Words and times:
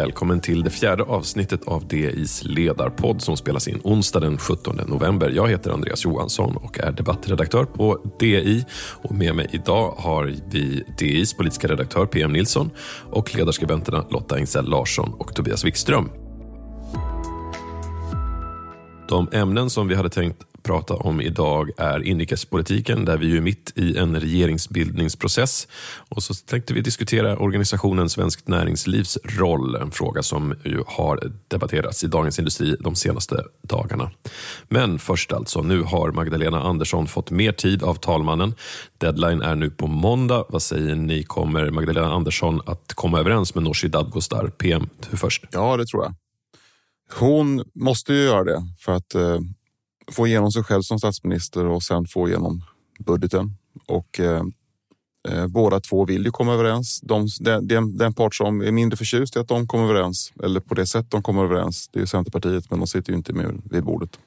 välkommen 0.00 0.40
till 0.40 0.62
det 0.62 0.70
fjärde 0.70 1.02
avsnittet 1.02 1.64
av 1.64 1.88
DIs 1.88 2.44
ledarpodd 2.44 3.22
som 3.22 3.36
spelas 3.36 3.68
in 3.68 3.80
onsdag 3.84 4.20
den 4.20 4.38
17 4.38 4.80
november. 4.86 5.30
Jag 5.30 5.48
heter 5.48 5.70
Andreas 5.70 6.04
Johansson 6.04 6.56
och 6.56 6.78
är 6.78 6.92
debattredaktör 6.92 7.64
på 7.64 8.12
DI. 8.18 8.64
Och 9.02 9.14
med 9.14 9.34
mig 9.34 9.48
idag 9.52 9.94
har 9.98 10.34
vi 10.50 10.84
DIs 10.98 11.34
politiska 11.34 11.68
redaktör 11.68 12.06
PM 12.06 12.32
Nilsson 12.32 12.70
och 13.10 13.36
ledarskribenterna 13.36 14.04
Lotta 14.10 14.38
Engsell 14.38 14.68
Larsson 14.68 15.14
och 15.18 15.34
Tobias 15.34 15.64
Wikström. 15.64 16.10
De 19.08 19.28
ämnen 19.32 19.70
som 19.70 19.88
vi 19.88 19.94
hade 19.94 20.10
tänkt 20.10 20.49
prata 20.62 20.94
om 20.94 21.20
idag 21.20 21.70
är 21.76 22.02
inrikespolitiken 22.02 23.04
där 23.04 23.16
vi 23.16 23.36
är 23.36 23.40
mitt 23.40 23.72
i 23.76 23.96
en 23.96 24.20
regeringsbildningsprocess. 24.20 25.68
Och 26.08 26.22
så 26.22 26.34
tänkte 26.34 26.74
vi 26.74 26.80
diskutera 26.80 27.38
organisationen 27.38 28.10
Svenskt 28.10 28.48
Näringslivs 28.48 29.18
roll, 29.24 29.74
en 29.74 29.90
fråga 29.90 30.22
som 30.22 30.54
ju 30.64 30.82
har 30.86 31.32
debatterats 31.48 32.04
i 32.04 32.06
Dagens 32.06 32.38
Industri 32.38 32.76
de 32.80 32.94
senaste 32.94 33.44
dagarna. 33.62 34.10
Men 34.68 34.98
först 34.98 35.32
alltså, 35.32 35.62
nu 35.62 35.82
har 35.82 36.12
Magdalena 36.12 36.62
Andersson 36.62 37.06
fått 37.06 37.30
mer 37.30 37.52
tid 37.52 37.82
av 37.82 37.94
talmannen. 37.94 38.54
Deadline 38.98 39.42
är 39.42 39.54
nu 39.54 39.70
på 39.70 39.86
måndag. 39.86 40.44
Vad 40.48 40.62
säger 40.62 40.94
ni, 40.94 41.22
kommer 41.22 41.70
Magdalena 41.70 42.12
Andersson 42.12 42.60
att 42.66 42.94
komma 42.94 43.20
överens 43.20 43.54
med 43.54 43.64
Nooshi 43.64 43.88
Dadgostar? 43.88 44.48
PM, 44.48 44.88
du 45.10 45.16
först. 45.16 45.44
Ja, 45.52 45.76
det 45.76 45.86
tror 45.86 46.04
jag. 46.04 46.14
Hon 47.18 47.64
måste 47.74 48.12
ju 48.12 48.22
göra 48.22 48.44
det 48.44 48.62
för 48.78 48.92
att 48.92 49.14
eh, 49.14 49.38
få 50.10 50.26
igenom 50.26 50.52
sig 50.52 50.62
själv 50.62 50.82
som 50.82 50.98
statsminister 50.98 51.66
och 51.66 51.82
sen 51.82 52.06
få 52.06 52.28
igenom 52.28 52.64
budgeten. 52.98 53.56
Och 53.86 54.20
eh, 54.20 54.42
eh, 55.28 55.46
båda 55.46 55.80
två 55.80 56.04
vill 56.04 56.24
ju 56.24 56.30
komma 56.30 56.54
överens. 56.54 57.00
De, 57.00 57.28
den, 57.40 57.96
den 57.96 58.14
part 58.14 58.34
som 58.34 58.60
är 58.60 58.72
mindre 58.72 58.96
förtjust 58.96 59.36
i 59.36 59.38
att 59.38 59.48
de 59.48 59.66
kommer 59.66 59.84
överens, 59.84 60.32
eller 60.42 60.60
på 60.60 60.74
det 60.74 60.86
sätt 60.86 61.06
de 61.08 61.22
kommer 61.22 61.44
överens, 61.44 61.88
det 61.92 62.00
är 62.00 62.06
Centerpartiet, 62.06 62.70
men 62.70 62.78
de 62.78 62.86
sitter 62.86 63.12
ju 63.12 63.16
inte 63.16 63.32
med 63.32 63.62
vid 63.64 63.84
bordet. 63.84 64.18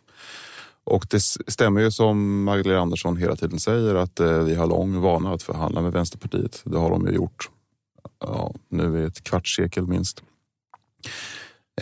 Och 0.83 1.07
det 1.09 1.19
stämmer 1.47 1.81
ju 1.81 1.91
som 1.91 2.44
Magdalena 2.44 2.81
Andersson 2.81 3.17
hela 3.17 3.35
tiden 3.35 3.59
säger 3.59 3.95
att 3.95 4.19
eh, 4.19 4.39
vi 4.39 4.55
har 4.55 4.67
lång 4.67 5.01
vana 5.01 5.33
att 5.33 5.44
förhandla 5.44 5.81
med 5.81 5.91
Vänsterpartiet. 5.91 6.61
Det 6.63 6.77
har 6.77 6.89
de 6.89 7.07
ju 7.07 7.13
gjort 7.13 7.49
ja, 8.19 8.53
nu 8.69 9.01
i 9.01 9.05
ett 9.05 9.23
kvartssekel 9.23 9.88
minst. 9.88 10.23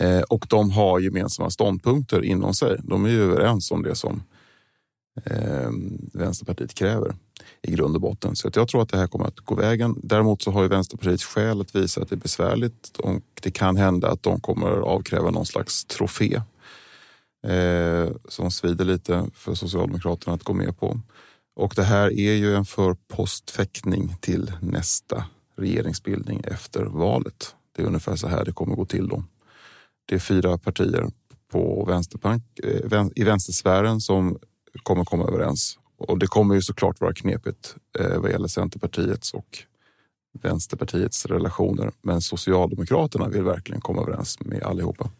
Eh, 0.00 0.20
och 0.20 0.46
de 0.48 0.70
har 0.70 1.00
gemensamma 1.00 1.50
ståndpunkter 1.50 2.24
inom 2.24 2.54
sig. 2.54 2.76
De 2.82 3.04
är 3.04 3.08
ju 3.08 3.22
överens 3.22 3.70
om 3.70 3.82
det 3.82 3.94
som 3.94 4.22
eh, 5.24 5.70
Vänsterpartiet 6.12 6.74
kräver 6.74 7.14
i 7.62 7.72
grund 7.72 7.94
och 7.94 8.00
botten. 8.00 8.36
Så 8.36 8.50
jag 8.54 8.68
tror 8.68 8.82
att 8.82 8.88
det 8.88 8.98
här 8.98 9.06
kommer 9.06 9.26
att 9.26 9.40
gå 9.40 9.54
vägen. 9.54 10.00
Däremot 10.02 10.42
så 10.42 10.50
har 10.50 10.62
ju 10.62 10.68
Vänsterpartiet 10.68 11.22
skäl 11.22 11.60
att 11.60 11.74
visa 11.74 12.02
att 12.02 12.08
det 12.08 12.14
är 12.14 12.16
besvärligt 12.16 12.96
och 12.98 13.22
det 13.42 13.50
kan 13.50 13.76
hända 13.76 14.10
att 14.10 14.22
de 14.22 14.40
kommer 14.40 14.68
avkräva 14.68 15.30
någon 15.30 15.46
slags 15.46 15.84
trofé 15.84 16.42
eh, 17.46 18.08
som 18.28 18.50
svider 18.50 18.84
lite 18.84 19.26
för 19.34 19.54
Socialdemokraterna 19.54 20.34
att 20.34 20.42
gå 20.42 20.52
med 20.52 20.78
på. 20.78 21.00
Och 21.56 21.72
det 21.76 21.82
här 21.82 22.18
är 22.18 22.32
ju 22.32 22.54
en 22.54 22.64
förpostfäktning 22.64 24.16
till 24.20 24.52
nästa 24.60 25.24
regeringsbildning 25.56 26.40
efter 26.44 26.84
valet. 26.84 27.54
Det 27.76 27.82
är 27.82 27.86
ungefär 27.86 28.16
så 28.16 28.28
här 28.28 28.44
det 28.44 28.52
kommer 28.52 28.76
gå 28.76 28.84
till 28.84 29.08
då. 29.08 29.24
Det 30.06 30.14
är 30.14 30.18
fyra 30.18 30.58
partier 30.58 31.06
på 31.52 31.84
vänsterpank, 31.84 32.42
eh, 32.64 33.06
i 33.14 33.24
vänstersfären 33.24 34.00
som 34.00 34.38
kommer 34.82 35.04
komma 35.04 35.24
överens. 35.24 35.78
Och 35.96 36.18
det 36.18 36.26
kommer 36.26 36.54
ju 36.54 36.62
såklart 36.62 37.00
vara 37.00 37.12
knepigt 37.12 37.76
eh, 37.98 38.18
vad 38.18 38.30
gäller 38.30 38.48
Centerpartiets 38.48 39.34
och 39.34 39.58
Vänsterpartiets 40.42 41.26
relationer. 41.26 41.92
Men 42.02 42.20
Socialdemokraterna 42.20 43.28
vill 43.28 43.42
verkligen 43.42 43.80
komma 43.80 44.02
överens 44.02 44.40
med 44.40 44.62
allihopa. 44.62 45.10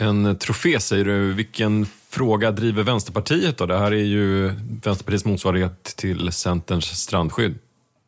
En 0.00 0.38
trofé 0.38 0.80
säger 0.80 1.04
du. 1.04 1.32
Vilken 1.32 1.86
fråga 2.08 2.50
driver 2.50 2.82
Vänsterpartiet 2.82 3.58
då? 3.58 3.66
Det 3.66 3.78
här 3.78 3.92
är 3.92 4.04
ju 4.04 4.48
Vänsterpartiets 4.84 5.24
motsvarighet 5.24 5.84
till 5.84 6.32
Centerns 6.32 6.84
strandskydd. 6.84 7.54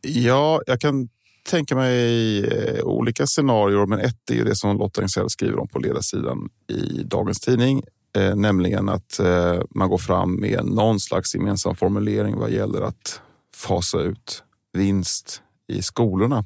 Ja, 0.00 0.61
jag 0.66 0.81
kan 0.81 1.09
tänka 1.47 1.77
mig 1.77 2.39
eh, 2.45 2.84
olika 2.84 3.27
scenarier, 3.27 3.87
men 3.87 4.01
ett 4.01 4.31
är 4.31 4.34
ju 4.34 4.45
det 4.45 4.57
som 4.57 4.79
Lotta 4.79 5.03
Engsell 5.03 5.31
skriver 5.31 5.59
om 5.59 5.69
på 5.69 5.79
ledarsidan 5.79 6.49
i 6.69 7.03
dagens 7.03 7.41
tidning, 7.41 7.83
eh, 8.17 8.37
nämligen 8.37 8.89
att 8.89 9.19
eh, 9.19 9.61
man 9.71 9.89
går 9.89 9.99
fram 9.99 10.41
med 10.41 10.65
någon 10.65 11.01
slags 11.01 11.34
gemensam 11.34 11.77
formulering 11.77 12.37
vad 12.37 12.51
gäller 12.51 12.83
att 12.83 13.21
fasa 13.55 14.01
ut 14.01 14.43
vinst 14.73 15.43
i 15.69 15.83
skolorna 15.83 16.45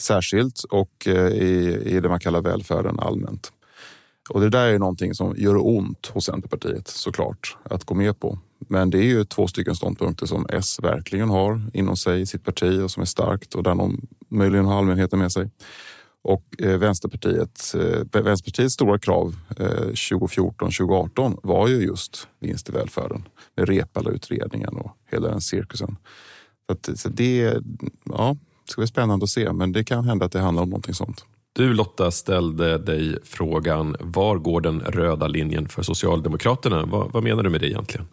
särskilt 0.00 0.64
och 0.64 1.06
eh, 1.06 1.28
i, 1.28 1.82
i 1.84 2.00
det 2.00 2.08
man 2.08 2.20
kallar 2.20 2.40
välfärden 2.40 3.00
allmänt. 3.00 3.52
Och 4.30 4.40
det 4.40 4.48
där 4.48 4.66
är 4.66 4.78
någonting 4.78 5.14
som 5.14 5.34
gör 5.36 5.66
ont 5.66 6.06
hos 6.06 6.24
Centerpartiet 6.24 6.88
såklart 6.88 7.56
att 7.62 7.84
gå 7.84 7.94
med 7.94 8.20
på. 8.20 8.38
Men 8.68 8.90
det 8.90 8.98
är 8.98 9.06
ju 9.06 9.24
två 9.24 9.46
stycken 9.46 9.74
ståndpunkter 9.74 10.26
som 10.26 10.46
S 10.48 10.78
verkligen 10.82 11.28
har 11.28 11.62
inom 11.72 11.96
sig 11.96 12.20
i 12.20 12.26
sitt 12.26 12.44
parti 12.44 12.80
och 12.80 12.90
som 12.90 13.00
är 13.00 13.06
starkt 13.06 13.54
och 13.54 13.62
där 13.62 13.74
de 13.74 14.08
möjligen 14.28 14.66
har 14.66 14.78
allmänheten 14.78 15.18
med 15.18 15.32
sig. 15.32 15.50
Och 16.22 16.44
eh, 16.58 16.78
Vänsterpartiet, 16.78 17.74
eh, 17.74 18.22
Vänsterpartiets 18.22 18.74
stora 18.74 18.98
krav 18.98 19.36
eh, 19.58 19.64
2014-2018 19.66 21.40
var 21.42 21.68
ju 21.68 21.76
just 21.76 22.28
vinst 22.40 22.68
i 22.68 22.72
välfärden 22.72 23.28
med 23.56 23.68
Reepalu-utredningen 23.68 24.76
och 24.76 24.96
hela 25.10 25.28
den 25.28 25.40
cirkusen. 25.40 25.96
Så, 26.66 26.72
att, 26.72 26.98
så 26.98 27.08
det 27.08 27.60
ja, 28.04 28.36
ska 28.68 28.80
bli 28.80 28.86
spännande 28.86 29.24
att 29.24 29.30
se, 29.30 29.52
men 29.52 29.72
det 29.72 29.84
kan 29.84 30.04
hända 30.04 30.26
att 30.26 30.32
det 30.32 30.40
handlar 30.40 30.62
om 30.62 30.70
någonting 30.70 30.94
sånt. 30.94 31.24
Du 31.52 31.74
Lotta 31.74 32.10
ställde 32.10 32.78
dig 32.78 33.18
frågan, 33.24 33.96
var 34.00 34.36
går 34.36 34.60
den 34.60 34.80
röda 34.80 35.26
linjen 35.26 35.68
för 35.68 35.82
Socialdemokraterna? 35.82 36.86
Vad, 36.86 37.12
vad 37.12 37.22
menar 37.22 37.42
du 37.42 37.50
med 37.50 37.60
det 37.60 37.68
egentligen? 37.68 38.06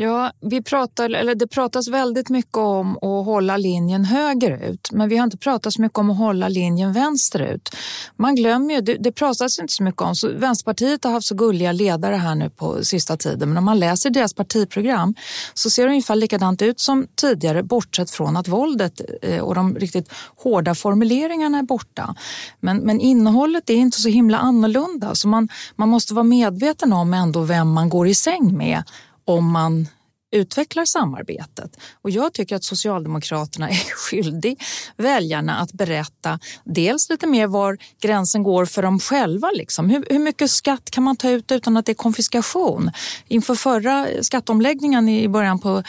Ja, 0.00 0.32
vi 0.40 0.62
pratar, 0.62 1.10
eller 1.10 1.34
det 1.34 1.46
pratas 1.46 1.88
väldigt 1.88 2.28
mycket 2.28 2.56
om 2.56 2.96
att 2.96 3.26
hålla 3.26 3.56
linjen 3.56 4.04
högerut 4.04 4.88
men 4.92 5.08
vi 5.08 5.16
har 5.16 5.24
inte 5.24 5.36
pratat 5.36 5.72
så 5.72 5.82
mycket 5.82 5.98
om 5.98 6.10
att 6.10 6.18
hålla 6.18 6.48
linjen 6.48 6.92
vänsterut. 6.92 7.76
Man 8.16 8.34
glömmer 8.34 8.74
ju, 8.74 8.80
det, 8.80 8.96
det 9.00 9.12
pratas 9.12 9.58
inte 9.58 9.72
så 9.72 9.82
mycket 9.82 10.02
om, 10.02 10.14
så 10.14 10.28
Vänsterpartiet 10.32 11.04
har 11.04 11.12
haft 11.12 11.26
så 11.26 11.34
gulliga 11.34 11.72
ledare 11.72 12.16
här 12.16 12.34
nu 12.34 12.50
på 12.50 12.84
sista 12.84 13.16
tiden 13.16 13.48
men 13.48 13.58
om 13.58 13.64
man 13.64 13.78
läser 13.78 14.10
deras 14.10 14.34
partiprogram 14.34 15.14
så 15.54 15.70
ser 15.70 15.82
det 15.82 15.88
ungefär 15.88 16.16
likadant 16.16 16.62
ut 16.62 16.80
som 16.80 17.06
tidigare 17.14 17.62
bortsett 17.62 18.10
från 18.10 18.36
att 18.36 18.48
våldet 18.48 19.00
eh, 19.22 19.40
och 19.40 19.54
de 19.54 19.76
riktigt 19.76 20.12
hårda 20.36 20.74
formuleringarna 20.74 21.58
är 21.58 21.62
borta. 21.62 22.14
Men, 22.60 22.78
men 22.78 23.00
innehållet 23.00 23.70
är 23.70 23.74
inte 23.74 24.00
så 24.00 24.08
himla 24.08 24.38
annorlunda 24.38 25.14
så 25.14 25.28
man, 25.28 25.48
man 25.76 25.88
måste 25.88 26.14
vara 26.14 26.24
medveten 26.24 26.92
om 26.92 27.14
ändå 27.14 27.42
vem 27.42 27.72
man 27.72 27.88
går 27.88 28.08
i 28.08 28.14
säng 28.14 28.56
med 28.56 28.82
om 29.28 29.52
man 29.52 29.88
utvecklar 30.30 30.84
samarbetet. 30.84 31.76
Och 32.02 32.10
jag 32.10 32.32
tycker 32.32 32.56
att 32.56 32.64
Socialdemokraterna 32.64 33.70
är 33.70 33.74
skyldig 33.96 34.62
väljarna 34.96 35.56
att 35.56 35.72
berätta 35.72 36.38
dels 36.64 37.10
lite 37.10 37.26
mer 37.26 37.46
var 37.46 37.78
gränsen 38.00 38.42
går 38.42 38.64
för 38.64 38.82
dem 38.82 39.00
själva. 39.00 39.50
Liksom. 39.50 39.90
Hur, 39.90 40.04
hur 40.10 40.18
mycket 40.18 40.50
skatt 40.50 40.90
kan 40.90 41.04
man 41.04 41.16
ta 41.16 41.30
ut 41.30 41.52
utan 41.52 41.76
att 41.76 41.86
det 41.86 41.92
är 41.92 41.94
konfiskation? 41.94 42.90
Inför 43.28 43.54
förra 43.54 44.06
skatteomläggningen 44.22 45.08
i 45.08 45.28
början 45.28 45.58
på 45.58 45.82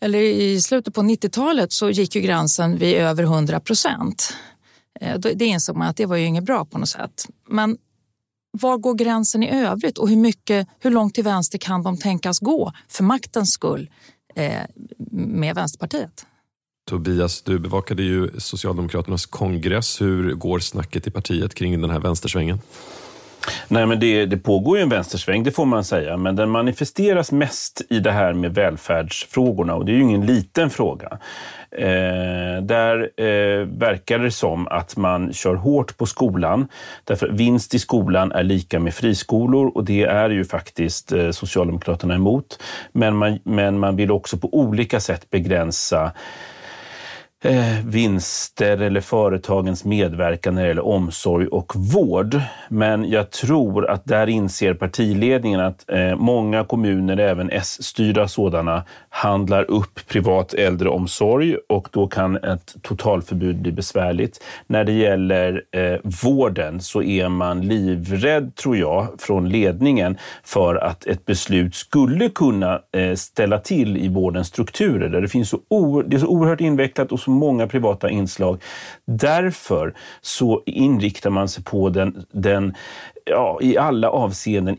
eller 0.00 0.18
i 0.18 0.60
slutet 0.60 0.94
på 0.94 1.00
90-talet 1.00 1.72
så 1.72 1.90
gick 1.90 2.14
ju 2.14 2.20
gränsen 2.20 2.78
vid 2.78 2.94
över 2.94 3.22
100 3.22 3.60
procent. 3.60 4.36
Eh, 5.00 5.18
det 5.18 5.44
insåg 5.44 5.76
man 5.76 5.88
att 5.88 5.96
det 5.96 6.06
var 6.06 6.16
ju 6.16 6.24
inget 6.24 6.44
bra 6.44 6.64
på 6.64 6.78
något 6.78 6.88
sätt. 6.88 7.28
Men 7.48 7.76
var 8.52 8.78
går 8.78 8.94
gränsen 8.94 9.42
i 9.42 9.50
övrigt 9.50 9.98
och 9.98 10.08
hur, 10.08 10.16
mycket, 10.16 10.68
hur 10.80 10.90
långt 10.90 11.14
till 11.14 11.24
vänster 11.24 11.58
kan 11.58 11.82
de 11.82 11.96
tänkas 11.96 12.38
gå 12.38 12.72
för 12.88 13.04
maktens 13.04 13.50
skull 13.52 13.90
eh, 14.34 14.62
med 15.12 15.54
Vänsterpartiet? 15.54 16.26
Tobias, 16.90 17.42
du 17.42 17.58
bevakade 17.58 18.02
ju 18.02 18.30
Socialdemokraternas 18.38 19.26
kongress. 19.26 20.00
Hur 20.00 20.34
går 20.34 20.58
snacket 20.58 21.06
i 21.06 21.10
partiet 21.10 21.54
kring 21.54 21.80
den 21.80 21.90
här 21.90 22.00
vänstersvängen? 22.00 22.60
Nej, 23.68 23.86
men 23.86 24.00
det, 24.00 24.26
det 24.26 24.36
pågår 24.36 24.76
ju 24.76 24.82
en 24.82 24.88
vänstersväng, 24.88 25.42
det 25.42 25.50
får 25.50 25.64
man 25.64 25.84
säga. 25.84 26.16
Men 26.16 26.36
den 26.36 26.50
manifesteras 26.50 27.32
mest 27.32 27.82
i 27.90 27.98
det 27.98 28.10
här 28.10 28.32
med 28.32 28.54
välfärdsfrågorna 28.54 29.74
och 29.74 29.84
det 29.84 29.92
är 29.92 29.96
ju 29.96 30.02
ingen 30.02 30.26
liten 30.26 30.70
fråga. 30.70 31.18
Eh, 31.76 32.62
där 32.62 33.10
eh, 33.16 33.66
verkar 33.66 34.18
det 34.18 34.30
som 34.30 34.68
att 34.68 34.96
man 34.96 35.32
kör 35.32 35.54
hårt 35.54 35.96
på 35.96 36.06
skolan. 36.06 36.68
Därför 37.04 37.28
vinst 37.28 37.74
i 37.74 37.78
skolan 37.78 38.32
är 38.32 38.42
lika 38.42 38.80
med 38.80 38.94
friskolor 38.94 39.72
och 39.74 39.84
det 39.84 40.02
är 40.02 40.30
ju 40.30 40.44
faktiskt 40.44 41.12
eh, 41.12 41.30
Socialdemokraterna 41.30 42.14
emot. 42.14 42.62
Men 42.92 43.16
man, 43.16 43.38
men 43.44 43.78
man 43.78 43.96
vill 43.96 44.10
också 44.10 44.36
på 44.36 44.54
olika 44.54 45.00
sätt 45.00 45.30
begränsa 45.30 46.12
eh, 47.42 47.86
vinster 47.86 48.78
eller 48.78 49.00
företagens 49.00 49.84
medverkan 49.84 50.54
när 50.54 50.62
det 50.62 50.68
gäller 50.68 50.86
omsorg 50.86 51.46
och 51.46 51.72
vård. 51.76 52.40
Men 52.68 53.10
jag 53.10 53.30
tror 53.30 53.90
att 53.90 54.04
där 54.04 54.26
inser 54.26 54.74
partiledningen 54.74 55.60
att 55.60 55.90
eh, 55.90 56.16
många 56.16 56.64
kommuner, 56.64 57.16
även 57.16 57.50
S-styrda 57.50 58.28
sådana, 58.28 58.84
handlar 59.08 59.70
upp 59.70 60.00
privat 60.08 60.54
äldreomsorg 60.54 61.56
och 61.68 61.88
då 61.92 62.06
kan 62.06 62.36
ett 62.36 62.74
totalförbud 62.82 63.62
bli 63.62 63.72
besvärligt. 63.72 64.44
När 64.66 64.84
det 64.84 64.92
gäller 64.92 65.62
eh, 65.70 66.00
vården 66.24 66.80
så 66.80 67.02
är 67.02 67.28
man 67.28 67.60
livrädd, 67.60 68.54
tror 68.54 68.76
jag, 68.76 69.06
från 69.18 69.48
ledningen 69.48 70.18
för 70.44 70.74
att 70.74 71.06
ett 71.06 71.26
beslut 71.26 71.74
skulle 71.74 72.28
kunna 72.28 72.80
eh, 72.96 73.14
ställa 73.14 73.58
till 73.58 73.96
i 73.96 74.08
vårdens 74.08 74.46
strukturer 74.46 75.08
där 75.08 75.20
det 75.20 75.28
finns 75.28 75.48
så, 75.48 76.02
det 76.06 76.16
är 76.16 76.20
så 76.20 76.26
oerhört 76.26 76.60
invecklat 76.60 77.12
och 77.12 77.20
så 77.20 77.31
många 77.32 77.66
privata 77.66 78.10
inslag. 78.10 78.62
Därför 79.06 79.94
så 80.20 80.62
inriktar 80.66 81.30
man 81.30 81.48
sig 81.48 81.64
på 81.64 81.88
den, 81.88 82.24
den 82.32 82.74
ja, 83.24 83.58
i 83.62 83.78
alla 83.78 84.10
avseenden 84.10 84.76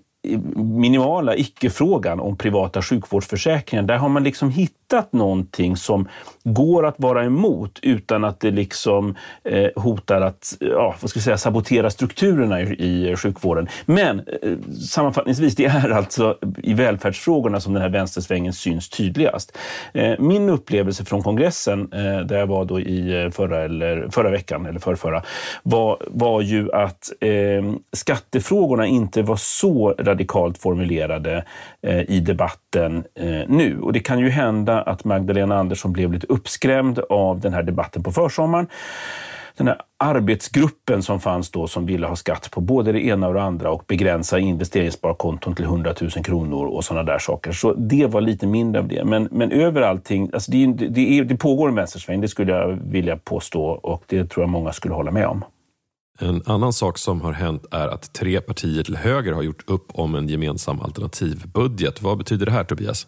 minimala 0.55 1.35
icke-frågan 1.35 2.19
om 2.19 2.37
privata 2.37 2.81
sjukvårdsförsäkringar. 2.81 3.83
Där 3.83 3.97
har 3.97 4.09
man 4.09 4.23
liksom 4.23 4.49
hittat 4.49 5.13
någonting 5.13 5.77
som 5.77 6.07
går 6.43 6.85
att 6.85 6.95
vara 6.97 7.23
emot 7.23 7.79
utan 7.81 8.23
att 8.23 8.39
det 8.39 8.51
liksom 8.51 9.15
eh, 9.43 9.69
hotar 9.75 10.21
att 10.21 10.57
ja, 10.59 10.95
vad 11.01 11.09
ska 11.09 11.17
jag 11.17 11.23
säga, 11.23 11.37
sabotera 11.37 11.89
strukturerna 11.89 12.61
i, 12.61 13.11
i 13.11 13.15
sjukvården. 13.15 13.67
Men 13.85 14.19
eh, 14.19 14.57
sammanfattningsvis, 14.89 15.55
det 15.55 15.65
är 15.65 15.89
alltså 15.89 16.37
i 16.63 16.73
välfärdsfrågorna 16.73 17.59
som 17.59 17.73
den 17.73 17.81
här 17.81 17.89
vänstersvängen 17.89 18.53
syns 18.53 18.89
tydligast. 18.89 19.57
Eh, 19.93 20.19
min 20.19 20.49
upplevelse 20.49 21.05
från 21.05 21.23
kongressen, 21.23 21.93
eh, 21.93 22.19
där 22.19 22.37
jag 22.37 22.47
var 22.47 22.65
då 22.65 22.79
i 22.79 23.23
eh, 23.23 23.29
förra, 23.29 23.63
eller, 23.63 24.07
förra 24.11 24.29
veckan, 24.29 24.65
eller 24.65 24.79
förrförra, 24.79 25.23
var, 25.63 25.97
var 26.07 26.41
ju 26.41 26.71
att 26.71 27.11
eh, 27.19 27.73
skattefrågorna 27.93 28.87
inte 28.87 29.21
var 29.21 29.35
så 29.35 29.95
radikalt 30.13 30.57
formulerade 30.57 31.43
eh, 31.81 32.01
i 32.09 32.19
debatten 32.19 33.03
eh, 33.15 33.41
nu. 33.47 33.79
Och 33.81 33.93
det 33.93 33.99
kan 33.99 34.19
ju 34.19 34.29
hända 34.29 34.81
att 34.81 35.03
Magdalena 35.03 35.57
Andersson 35.57 35.93
blev 35.93 36.13
lite 36.13 36.27
uppskrämd 36.27 36.99
av 36.99 37.39
den 37.39 37.53
här 37.53 37.63
debatten 37.63 38.03
på 38.03 38.11
försommaren. 38.11 38.67
Den 39.57 39.67
här 39.67 39.77
arbetsgruppen 39.99 41.03
som 41.03 41.19
fanns 41.19 41.51
då 41.51 41.67
som 41.67 41.85
ville 41.85 42.07
ha 42.07 42.15
skatt 42.15 42.51
på 42.51 42.61
både 42.61 42.91
det 42.91 43.05
ena 43.05 43.27
och 43.27 43.33
det 43.33 43.41
andra 43.41 43.71
och 43.71 43.83
begränsa 43.87 44.39
investeringssparkonton 44.39 45.55
till 45.55 45.65
100 45.65 45.93
000 46.01 46.09
kronor 46.11 46.65
och 46.65 46.83
sådana 46.83 47.11
där 47.11 47.19
saker. 47.19 47.51
Så 47.51 47.73
det 47.73 48.05
var 48.05 48.21
lite 48.21 48.47
mindre 48.47 48.81
av 48.81 48.87
det. 48.87 49.03
Men, 49.05 49.27
men 49.31 49.51
över 49.51 49.81
allting, 49.81 50.29
alltså 50.33 50.51
det, 50.51 50.65
det, 50.65 51.23
det 51.23 51.37
pågår 51.37 51.69
en 51.69 51.75
vänstersväng, 51.75 52.21
det 52.21 52.27
skulle 52.27 52.51
jag 52.51 52.67
vilja 52.67 53.17
påstå 53.17 53.63
och 53.63 54.03
det 54.07 54.29
tror 54.29 54.43
jag 54.43 54.49
många 54.49 54.71
skulle 54.71 54.93
hålla 54.93 55.11
med 55.11 55.27
om. 55.27 55.43
En 56.19 56.41
annan 56.45 56.73
sak 56.73 56.97
som 56.97 57.21
har 57.21 57.31
hänt 57.31 57.65
är 57.71 57.87
att 57.87 58.13
tre 58.13 58.41
partier 58.41 58.83
till 58.83 58.95
höger 58.95 59.31
har 59.31 59.41
gjort 59.41 59.69
upp 59.69 59.85
om 59.93 60.15
en 60.15 60.27
gemensam 60.27 60.81
alternativbudget. 60.81 62.01
Vad 62.01 62.17
betyder 62.17 62.45
det 62.45 62.51
här 62.51 62.63
Tobias? 62.63 63.07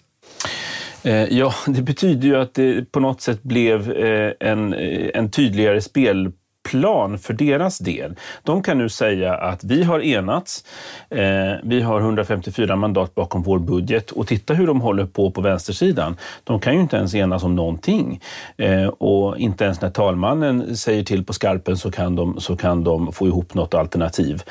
Eh, 1.03 1.37
ja, 1.37 1.53
det 1.67 1.81
betyder 1.81 2.27
ju 2.27 2.35
att 2.35 2.53
det 2.53 2.91
på 2.91 2.99
något 2.99 3.21
sätt 3.21 3.43
blev 3.43 3.91
eh, 3.91 4.31
en, 4.39 4.73
eh, 4.73 5.09
en 5.13 5.31
tydligare 5.31 5.81
spel 5.81 6.31
plan 6.65 7.17
för 7.17 7.33
deras 7.33 7.77
del. 7.77 8.15
De 8.43 8.63
kan 8.63 8.77
nu 8.77 8.89
säga 8.89 9.33
att 9.33 9.63
vi 9.63 9.83
har 9.83 9.99
enats, 9.99 10.63
eh, 11.09 11.19
vi 11.63 11.81
har 11.81 12.01
154 12.01 12.75
mandat 12.75 13.15
bakom 13.15 13.43
vår 13.43 13.59
budget 13.59 14.11
och 14.11 14.27
titta 14.27 14.53
hur 14.53 14.67
de 14.67 14.81
håller 14.81 15.05
på 15.05 15.31
på 15.31 15.41
vänstersidan. 15.41 16.17
De 16.43 16.59
kan 16.59 16.73
ju 16.73 16.81
inte 16.81 16.97
ens 16.97 17.15
enas 17.15 17.43
om 17.43 17.55
någonting 17.55 18.21
eh, 18.57 18.87
och 18.87 19.37
inte 19.37 19.63
ens 19.63 19.81
när 19.81 19.89
talmannen 19.89 20.77
säger 20.77 21.03
till 21.03 21.25
på 21.25 21.33
skarpen 21.33 21.77
så 21.77 21.91
kan 21.91 22.15
de, 22.15 22.39
så 22.39 22.55
kan 22.55 22.83
de 22.83 23.11
få 23.11 23.27
ihop 23.27 23.53
något 23.53 23.73
alternativ. 23.73 24.43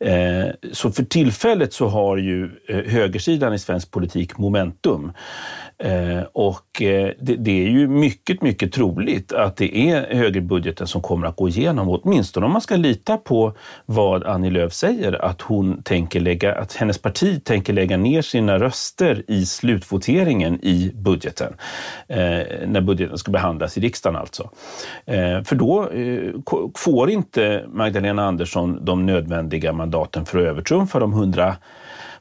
Eh, 0.00 0.46
så 0.72 0.90
för 0.90 1.04
tillfället 1.04 1.72
så 1.72 1.88
har 1.88 2.16
ju 2.16 2.50
eh, 2.68 2.76
högersidan 2.76 3.54
i 3.54 3.58
svensk 3.58 3.90
politik 3.90 4.38
momentum. 4.38 5.12
Eh, 5.82 6.22
och 6.32 6.82
eh, 6.82 7.12
det, 7.20 7.36
det, 7.36 7.66
är 7.66 7.70
ju 7.70 7.88
mycket, 7.88 8.42
mycket 8.42 8.72
troligt 8.72 9.32
att 9.32 9.56
det 9.56 9.76
är 9.76 10.14
högerbudgeten 10.14 10.86
som 10.86 11.02
kommer 11.02 11.26
att 11.26 11.36
gå 11.36 11.48
igenom, 11.48 11.59
åtminstone 11.68 12.46
om 12.46 12.52
man 12.52 12.60
ska 12.60 12.76
lita 12.76 13.16
på 13.16 13.54
vad 13.86 14.24
Annie 14.24 14.50
Lööf 14.50 14.72
säger, 14.72 15.24
att, 15.24 15.42
hon 15.42 15.82
tänker 15.82 16.20
lägga, 16.20 16.54
att 16.54 16.72
hennes 16.72 16.98
parti 16.98 17.44
tänker 17.44 17.72
lägga 17.72 17.96
ner 17.96 18.22
sina 18.22 18.58
röster 18.58 19.24
i 19.28 19.46
slutvoteringen 19.46 20.58
i 20.62 20.92
budgeten, 20.94 21.54
eh, 22.08 22.18
när 22.66 22.80
budgeten 22.80 23.18
ska 23.18 23.30
behandlas 23.30 23.78
i 23.78 23.80
riksdagen 23.80 24.16
alltså. 24.16 24.50
Eh, 25.04 25.42
för 25.42 25.54
då 25.54 25.90
eh, 25.90 26.32
får 26.76 27.10
inte 27.10 27.64
Magdalena 27.68 28.26
Andersson 28.26 28.84
de 28.84 29.06
nödvändiga 29.06 29.72
mandaten 29.72 30.26
för 30.26 30.38
att 30.38 30.44
övertrumfa 30.44 30.98
de 30.98 31.12
100 31.12 31.56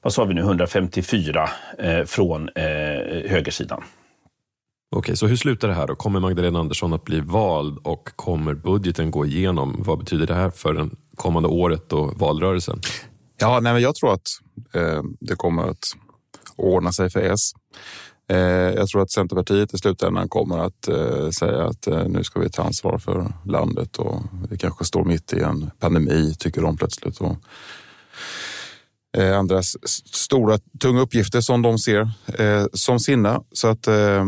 vad 0.01 0.13
sa 0.13 0.23
vi 0.23 0.33
nu, 0.33 0.41
154 0.41 1.49
eh, 1.77 2.03
från 2.03 2.49
eh, 2.55 2.63
högersidan. 3.29 3.83
Okej, 4.91 5.17
så 5.17 5.27
hur 5.27 5.35
slutar 5.35 5.67
det 5.67 5.73
här 5.73 5.87
då? 5.87 5.95
Kommer 5.95 6.19
Magdalena 6.19 6.59
Andersson 6.59 6.93
att 6.93 7.03
bli 7.03 7.19
vald 7.19 7.77
och 7.83 8.09
kommer 8.15 8.53
budgeten 8.53 9.11
gå 9.11 9.25
igenom? 9.25 9.75
Vad 9.85 9.99
betyder 9.99 10.27
det 10.27 10.33
här 10.33 10.49
för 10.49 10.73
det 10.73 10.89
kommande 11.15 11.49
året 11.49 11.93
och 11.93 12.19
valrörelsen? 12.19 12.81
Ja, 13.39 13.59
nej, 13.59 13.73
men 13.73 13.81
jag 13.81 13.95
tror 13.95 14.13
att 14.13 14.27
eh, 14.73 15.01
det 15.19 15.35
kommer 15.35 15.63
att 15.63 15.83
ordna 16.55 16.91
sig 16.91 17.09
för 17.09 17.19
S. 17.19 17.51
Eh, 18.29 18.37
jag 18.75 18.87
tror 18.87 19.01
att 19.01 19.11
Centerpartiet 19.11 19.73
i 19.73 19.77
slutändan 19.77 20.29
kommer 20.29 20.57
att 20.57 20.87
eh, 20.87 21.29
säga 21.29 21.65
att 21.65 21.87
eh, 21.87 22.03
nu 22.07 22.23
ska 22.23 22.39
vi 22.39 22.49
ta 22.49 22.63
ansvar 22.63 22.97
för 22.97 23.33
landet 23.45 23.97
och 23.97 24.21
vi 24.49 24.57
kanske 24.57 24.85
står 24.85 25.03
mitt 25.03 25.33
i 25.33 25.39
en 25.39 25.71
pandemi, 25.79 26.35
tycker 26.39 26.61
de 26.61 26.77
plötsligt. 26.77 27.17
Och 27.17 27.35
eh, 29.17 29.37
andra 29.37 29.61
stora 30.13 30.57
tunga 30.81 31.01
uppgifter 31.01 31.41
som 31.41 31.61
de 31.61 31.77
ser 31.77 32.11
eh, 32.37 32.65
som 32.73 32.99
sina. 32.99 33.43
Så 33.51 33.67
att 33.67 33.87
eh, 33.87 34.25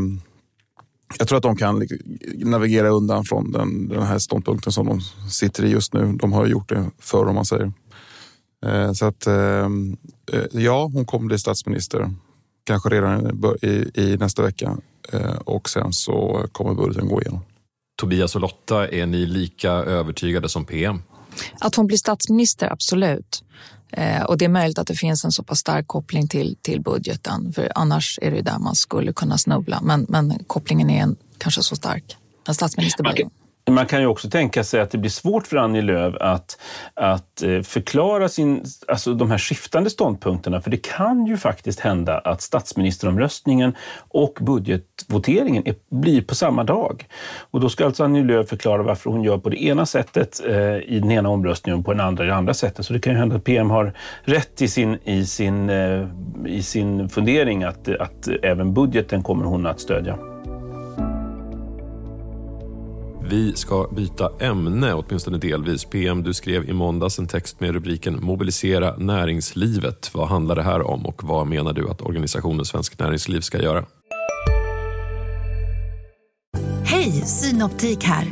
jag 1.20 1.28
tror 1.28 1.38
att 1.38 1.44
de 1.44 1.56
kan 1.56 1.88
navigera 2.36 2.90
undan 2.90 3.24
från 3.24 3.52
den, 3.52 3.88
den 3.88 4.04
här 4.04 4.20
ståndpunkten 4.20 4.72
som 4.72 4.86
de 4.86 5.02
sitter 5.32 5.66
i 5.66 5.70
just 5.70 5.94
nu. 5.94 6.18
De 6.22 6.34
har 6.34 6.46
gjort 6.46 6.70
det 6.70 6.86
förr 7.00 7.26
om 7.26 7.36
man 7.36 7.46
säger. 7.46 7.72
Eh, 8.66 8.94
så 8.94 9.06
att 9.06 9.28
ehm, 9.28 9.98
eh, 10.32 10.44
ja, 10.52 10.90
hon 10.94 11.06
kommer 11.06 11.28
bli 11.28 11.40
statsminister. 11.40 12.14
Kanske 12.64 12.90
redan 12.90 13.44
i, 13.62 14.02
i 14.02 14.18
nästa 14.18 14.44
vecka 14.44 14.78
eh, 15.14 15.36
och 15.36 15.70
sen 15.70 15.94
så 15.94 16.46
kommer 16.52 16.74
budgeten 16.74 17.08
gå 17.08 17.22
igenom. 17.22 17.40
Tobias 18.02 18.36
och 18.36 18.42
Lotta, 18.42 18.88
är 18.88 19.06
ni 19.06 19.26
lika 19.26 19.72
övertygade 19.72 20.50
som 20.50 20.66
PM? 20.66 21.02
Att 21.60 21.76
hon 21.76 21.88
blir 21.88 21.98
statsminister, 21.98 22.72
absolut. 22.72 23.44
Eh, 23.92 24.24
och 24.24 24.38
det 24.38 24.46
är 24.46 24.50
möjligt 24.50 24.80
att 24.80 24.88
det 24.88 24.96
finns 24.96 25.26
en 25.26 25.32
så 25.32 25.44
pass 25.44 25.60
stark 25.60 25.88
koppling 25.88 26.28
till, 26.28 26.58
till 26.62 26.82
budgeten, 26.82 27.54
för 27.54 27.72
annars 27.76 28.20
är 28.22 28.32
det 28.32 28.42
där 28.42 28.60
man 28.60 28.76
skulle 28.76 29.14
kunna 29.14 29.38
snubbla. 29.38 29.82
Men, 29.82 30.06
men 30.10 30.44
kopplingen 30.48 30.90
är 30.90 31.02
en, 31.02 31.16
kanske 31.38 31.64
så 31.64 31.76
stark. 31.76 32.18
En 32.48 32.56
statsminister 32.56 33.04
blir 33.04 33.30
man 33.74 33.86
kan 33.86 34.02
ju 34.02 34.08
också 34.08 34.30
tänka 34.30 34.64
sig 34.64 34.82
att 34.82 34.92
det 34.92 34.98
blir 34.98 35.10
svårt 35.10 35.48
för 35.48 35.58
Annie 35.58 35.82
Lööf 35.82 36.16
att, 36.20 36.58
att 36.94 37.44
eh, 37.44 37.62
förklara 37.62 38.30
sin, 38.30 38.66
alltså 38.88 39.14
de 39.14 39.32
här 39.32 39.38
skiftande 39.38 39.90
ståndpunkterna. 39.90 40.62
För 40.62 40.72
det 40.72 40.78
kan 40.78 41.26
ju 41.26 41.38
faktiskt 41.38 41.80
hända 41.80 42.18
att 42.18 42.42
statsministeromröstningen 42.42 43.76
och 44.10 44.38
budgetvoteringen 44.42 45.68
är, 45.68 45.76
blir 45.90 46.22
på 46.22 46.36
samma 46.36 46.64
dag. 46.64 47.06
Och 47.52 47.60
då 47.60 47.70
ska 47.70 47.86
alltså 47.86 48.04
Annie 48.04 48.24
Lööf 48.24 48.50
förklara 48.50 48.84
varför 48.84 49.10
hon 49.10 49.24
gör 49.24 49.38
på 49.38 49.50
det 49.50 49.64
ena 49.64 49.86
sättet 49.86 50.42
eh, 50.48 50.76
i 50.76 51.00
den 51.02 51.12
ena 51.12 51.30
omröstningen 51.30 51.80
och 51.80 51.86
på 51.86 51.92
den 51.94 52.02
andra 52.02 52.24
i 52.24 52.28
det 52.28 52.36
andra 52.36 52.54
sättet. 52.54 52.86
Så 52.86 52.94
det 52.94 53.00
kan 53.00 53.14
ju 53.14 53.20
hända 53.20 53.36
att 53.36 53.44
PM 53.44 53.70
har 53.70 53.94
rätt 54.24 54.62
i 54.62 54.68
sin, 54.68 54.98
i 55.04 55.26
sin, 55.26 55.70
eh, 55.70 56.08
i 56.46 56.64
sin 56.64 57.10
fundering 57.10 57.64
att, 57.64 57.88
att 57.88 58.28
även 58.44 58.74
budgeten 58.74 59.24
kommer 59.24 59.46
hon 59.46 59.66
att 59.66 59.80
stödja. 59.80 60.31
Vi 63.32 63.56
ska 63.56 63.88
byta 63.96 64.32
ämne, 64.40 64.94
åtminstone 64.94 65.38
delvis. 65.38 65.86
PM, 65.86 66.24
du 66.24 66.34
skrev 66.34 66.70
i 66.70 66.74
måndags 66.74 67.20
en 67.20 67.28
text 67.28 67.60
med 67.60 67.72
rubriken 67.72 68.26
Mobilisera 68.26 68.98
näringslivet. 68.98 70.12
Vad 70.14 70.28
handlar 70.28 70.56
det 70.56 70.64
här 70.64 70.82
om 70.82 71.06
och 71.06 71.24
vad 71.24 71.48
menar 71.48 71.74
du 71.74 71.90
att 71.90 72.02
organisationen 72.02 72.66
Svensk 72.66 73.00
Näringsliv 73.00 73.42
ska 73.42 73.62
göra? 73.62 73.86
Hej, 76.86 77.12
Synoptik 77.12 78.04
här. 78.04 78.26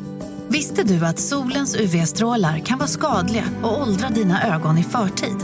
Visste 0.47 0.83
du 0.83 1.05
att 1.05 1.19
solens 1.19 1.75
UV-strålar 1.75 2.59
kan 2.59 2.77
vara 2.77 2.87
skadliga 2.87 3.45
och 3.63 3.81
åldra 3.81 4.09
dina 4.09 4.55
ögon 4.55 4.77
i 4.77 4.83
förtid? 4.83 5.37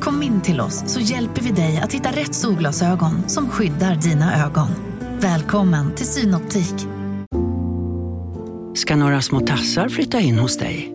Kom 0.00 0.22
in 0.22 0.40
till 0.40 0.60
oss 0.60 0.84
så 0.86 1.00
hjälper 1.00 1.42
vi 1.42 1.50
dig 1.50 1.80
att 1.84 1.92
hitta 1.92 2.08
rätt 2.08 2.34
solglasögon 2.34 3.28
som 3.28 3.48
skyddar 3.48 3.94
dina 3.94 4.46
ögon. 4.46 4.68
Välkommen 5.20 5.94
till 5.94 6.06
Synoptik 6.06 6.93
ska 8.74 8.96
några 8.96 9.22
små 9.22 9.40
tassar 9.40 9.88
flytta 9.88 10.20
in 10.20 10.38
hos 10.38 10.58
dig. 10.58 10.94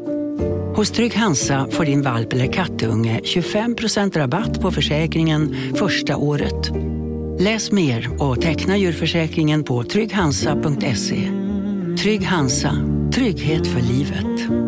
Hos 0.76 0.92
Trygg 0.92 1.16
Hansa 1.16 1.68
får 1.72 1.86
din 1.86 2.02
valp 2.02 2.34
eller 2.34 2.54
kattunge 2.54 3.20
25% 3.24 4.18
rabatt 4.18 4.62
på 4.62 4.72
försäkringen 4.72 5.56
första 5.76 6.18
året. 6.18 6.72
Läs 7.40 7.72
mer 7.72 8.24
och 8.24 8.42
teckna 8.42 8.78
djurförsäkringen 8.78 9.64
på 9.64 9.84
trygghansa.se. 9.84 11.32
Trygg 12.02 12.24
Hansa. 12.24 12.76
Trygghet 13.14 13.68
för 13.68 13.82
livet. 13.82 14.60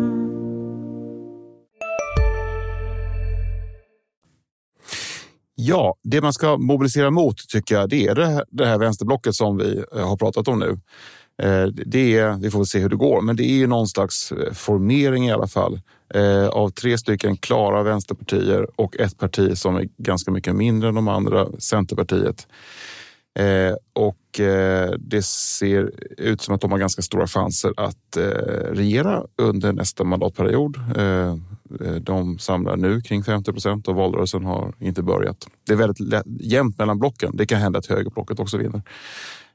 Ja, 5.54 5.96
det 6.02 6.20
man 6.20 6.32
ska 6.32 6.56
mobilisera 6.56 7.10
mot 7.10 7.48
tycker 7.48 7.74
jag 7.74 7.88
det 7.88 8.06
är 8.06 8.14
det 8.50 8.66
här, 8.66 8.78
vänsterblocket 8.78 9.34
som 9.34 9.56
vi 9.56 9.84
eh, 9.92 10.08
har 10.08 10.16
pratat 10.16 10.48
om 10.48 10.58
nu. 10.58 10.78
Eh, 11.38 11.66
det 11.66 12.18
är, 12.18 12.38
vi 12.38 12.50
får 12.50 12.64
se 12.64 12.78
hur 12.78 12.88
det 12.88 12.96
går, 12.96 13.20
men 13.20 13.36
det 13.36 13.44
är 13.44 13.54
ju 13.54 13.66
någon 13.66 13.88
slags 13.88 14.32
eh, 14.32 14.52
formering 14.52 15.28
i 15.28 15.32
alla 15.32 15.46
fall 15.46 15.80
eh, 16.14 16.48
av 16.48 16.70
tre 16.70 16.98
stycken 16.98 17.36
klara 17.36 17.82
vänsterpartier 17.82 18.66
och 18.76 18.96
ett 18.96 19.18
parti 19.18 19.58
som 19.58 19.76
är 19.76 19.88
ganska 19.96 20.30
mycket 20.30 20.56
mindre 20.56 20.88
än 20.88 20.94
de 20.94 21.08
andra, 21.08 21.48
Centerpartiet. 21.58 22.46
Och 23.92 24.40
det 24.98 25.24
ser 25.24 25.90
ut 26.18 26.40
som 26.40 26.54
att 26.54 26.60
de 26.60 26.72
har 26.72 26.78
ganska 26.78 27.02
stora 27.02 27.26
chanser 27.26 27.72
att 27.76 28.16
regera 28.70 29.24
under 29.36 29.72
nästa 29.72 30.04
mandatperiod. 30.04 30.76
De 32.00 32.38
samlar 32.38 32.76
nu 32.76 33.00
kring 33.00 33.24
50 33.24 33.52
procent 33.52 33.88
och 33.88 33.94
valrörelsen 33.94 34.44
har 34.44 34.74
inte 34.78 35.02
börjat. 35.02 35.46
Det 35.66 35.72
är 35.72 35.76
väldigt 35.76 36.26
jämnt 36.40 36.78
mellan 36.78 36.98
blocken. 36.98 37.36
Det 37.36 37.46
kan 37.46 37.60
hända 37.60 37.78
att 37.78 37.86
högerblocket 37.86 38.40
också 38.40 38.56
vinner. 38.56 38.82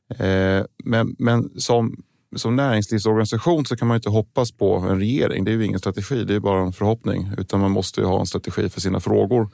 Eh, 0.10 0.66
men, 0.84 1.16
men 1.20 1.60
som, 1.60 2.04
som 2.36 2.56
näringslivsorganisation 2.56 3.66
så 3.66 3.76
kan 3.76 3.88
man 3.88 3.96
inte 3.96 4.10
hoppas 4.10 4.52
på 4.52 4.76
en 4.76 5.00
regering. 5.00 5.44
Det 5.44 5.52
är 5.52 5.56
ju 5.56 5.66
ingen 5.66 5.80
strategi, 5.80 6.24
det 6.24 6.36
är 6.36 6.40
bara 6.40 6.62
en 6.62 6.74
förhoppning. 6.74 7.32
Utan 7.38 7.60
man 7.60 7.72
måste 7.72 8.04
ha 8.04 8.20
en 8.20 8.26
strategi 8.26 8.70
för 8.70 8.82
sina 8.82 9.00
frågor. 9.00 9.50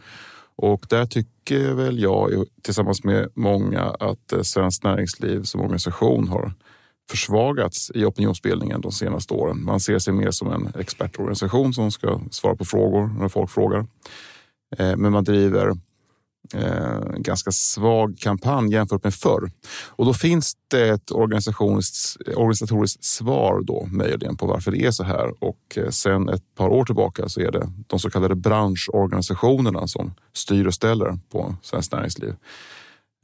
Och 0.55 0.85
där 0.89 1.05
tycker 1.05 1.73
väl 1.73 1.99
jag 1.99 2.45
tillsammans 2.61 3.03
med 3.03 3.29
många 3.35 3.81
att 3.81 4.33
eh, 4.33 4.41
Svenskt 4.41 4.83
Näringsliv 4.83 5.43
som 5.43 5.61
organisation 5.61 6.27
har 6.27 6.53
försvagats 7.09 7.91
i 7.95 8.05
opinionsbildningen 8.05 8.81
de 8.81 8.91
senaste 8.91 9.33
åren. 9.33 9.63
Man 9.63 9.79
ser 9.79 9.99
sig 9.99 10.13
mer 10.13 10.31
som 10.31 10.51
en 10.51 10.69
expertorganisation 10.79 11.73
som 11.73 11.91
ska 11.91 12.21
svara 12.31 12.55
på 12.55 12.65
frågor 12.65 13.07
när 13.19 13.29
folk 13.29 13.51
frågar. 13.51 13.85
Eh, 14.77 14.95
men 14.97 15.11
man 15.11 15.23
driver 15.23 15.71
eh, 16.53 16.99
ganska 17.17 17.51
svag 17.51 18.17
kampanj 18.19 18.73
jämfört 18.73 19.03
med 19.03 19.13
förr. 19.13 19.51
Och 19.89 20.05
då 20.05 20.13
finns 20.13 20.53
det 20.67 20.89
ett 20.89 21.11
organisatoriskt 21.11 23.03
svar 23.03 23.61
då 23.63 23.87
möjligen 23.91 24.37
på 24.37 24.45
varför 24.45 24.71
det 24.71 24.85
är 24.85 24.91
så 24.91 25.03
här. 25.03 25.43
Och 25.43 25.77
eh, 25.77 25.89
sen 25.89 26.29
ett 26.29 26.55
par 26.55 26.69
år 26.69 26.85
tillbaka 26.85 27.29
så 27.29 27.41
är 27.41 27.51
det 27.51 27.71
de 27.87 27.99
så 27.99 28.09
kallade 28.09 28.35
branschorganisationerna 28.35 29.87
som 29.87 30.13
styr 30.33 30.67
och 30.67 30.73
ställer 30.73 31.19
på 31.31 31.55
Svenskt 31.61 31.91
Näringsliv. 31.91 32.35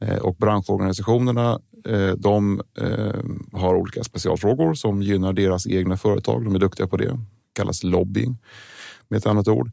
Eh, 0.04 0.18
och 0.18 0.36
branschorganisationerna 0.36 1.60
Eh, 1.84 2.12
de 2.12 2.60
eh, 2.78 3.20
har 3.52 3.74
olika 3.74 4.04
specialfrågor 4.04 4.74
som 4.74 5.02
gynnar 5.02 5.32
deras 5.32 5.66
egna 5.66 5.96
företag. 5.96 6.44
De 6.44 6.54
är 6.54 6.58
duktiga 6.58 6.86
på 6.86 6.96
det. 6.96 7.04
det 7.04 7.18
kallas 7.52 7.82
lobbying 7.82 8.38
med 9.08 9.16
ett 9.16 9.26
annat 9.26 9.48
ord. 9.48 9.70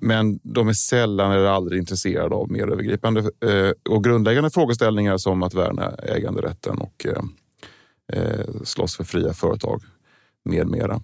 Men 0.00 0.40
de 0.42 0.68
är 0.68 0.72
sällan 0.72 1.32
eller 1.32 1.44
aldrig 1.44 1.78
intresserade 1.78 2.34
av 2.34 2.50
mer 2.50 2.72
övergripande 2.72 3.20
eh, 3.20 3.92
och 3.92 4.04
grundläggande 4.04 4.50
frågeställningar 4.50 5.18
som 5.18 5.42
att 5.42 5.54
värna 5.54 5.90
äganderätten 5.90 6.78
och 6.78 7.06
eh, 7.06 7.22
eh, 8.12 8.46
slåss 8.64 8.96
för 8.96 9.04
fria 9.04 9.32
företag 9.32 9.82
med 10.44 10.66
mera. 10.66 11.00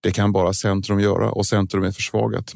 Det 0.00 0.10
kan 0.10 0.32
bara 0.32 0.52
Centrum 0.52 1.00
göra 1.00 1.30
och 1.30 1.46
Centrum 1.46 1.84
är 1.84 1.92
försvagat. 1.92 2.54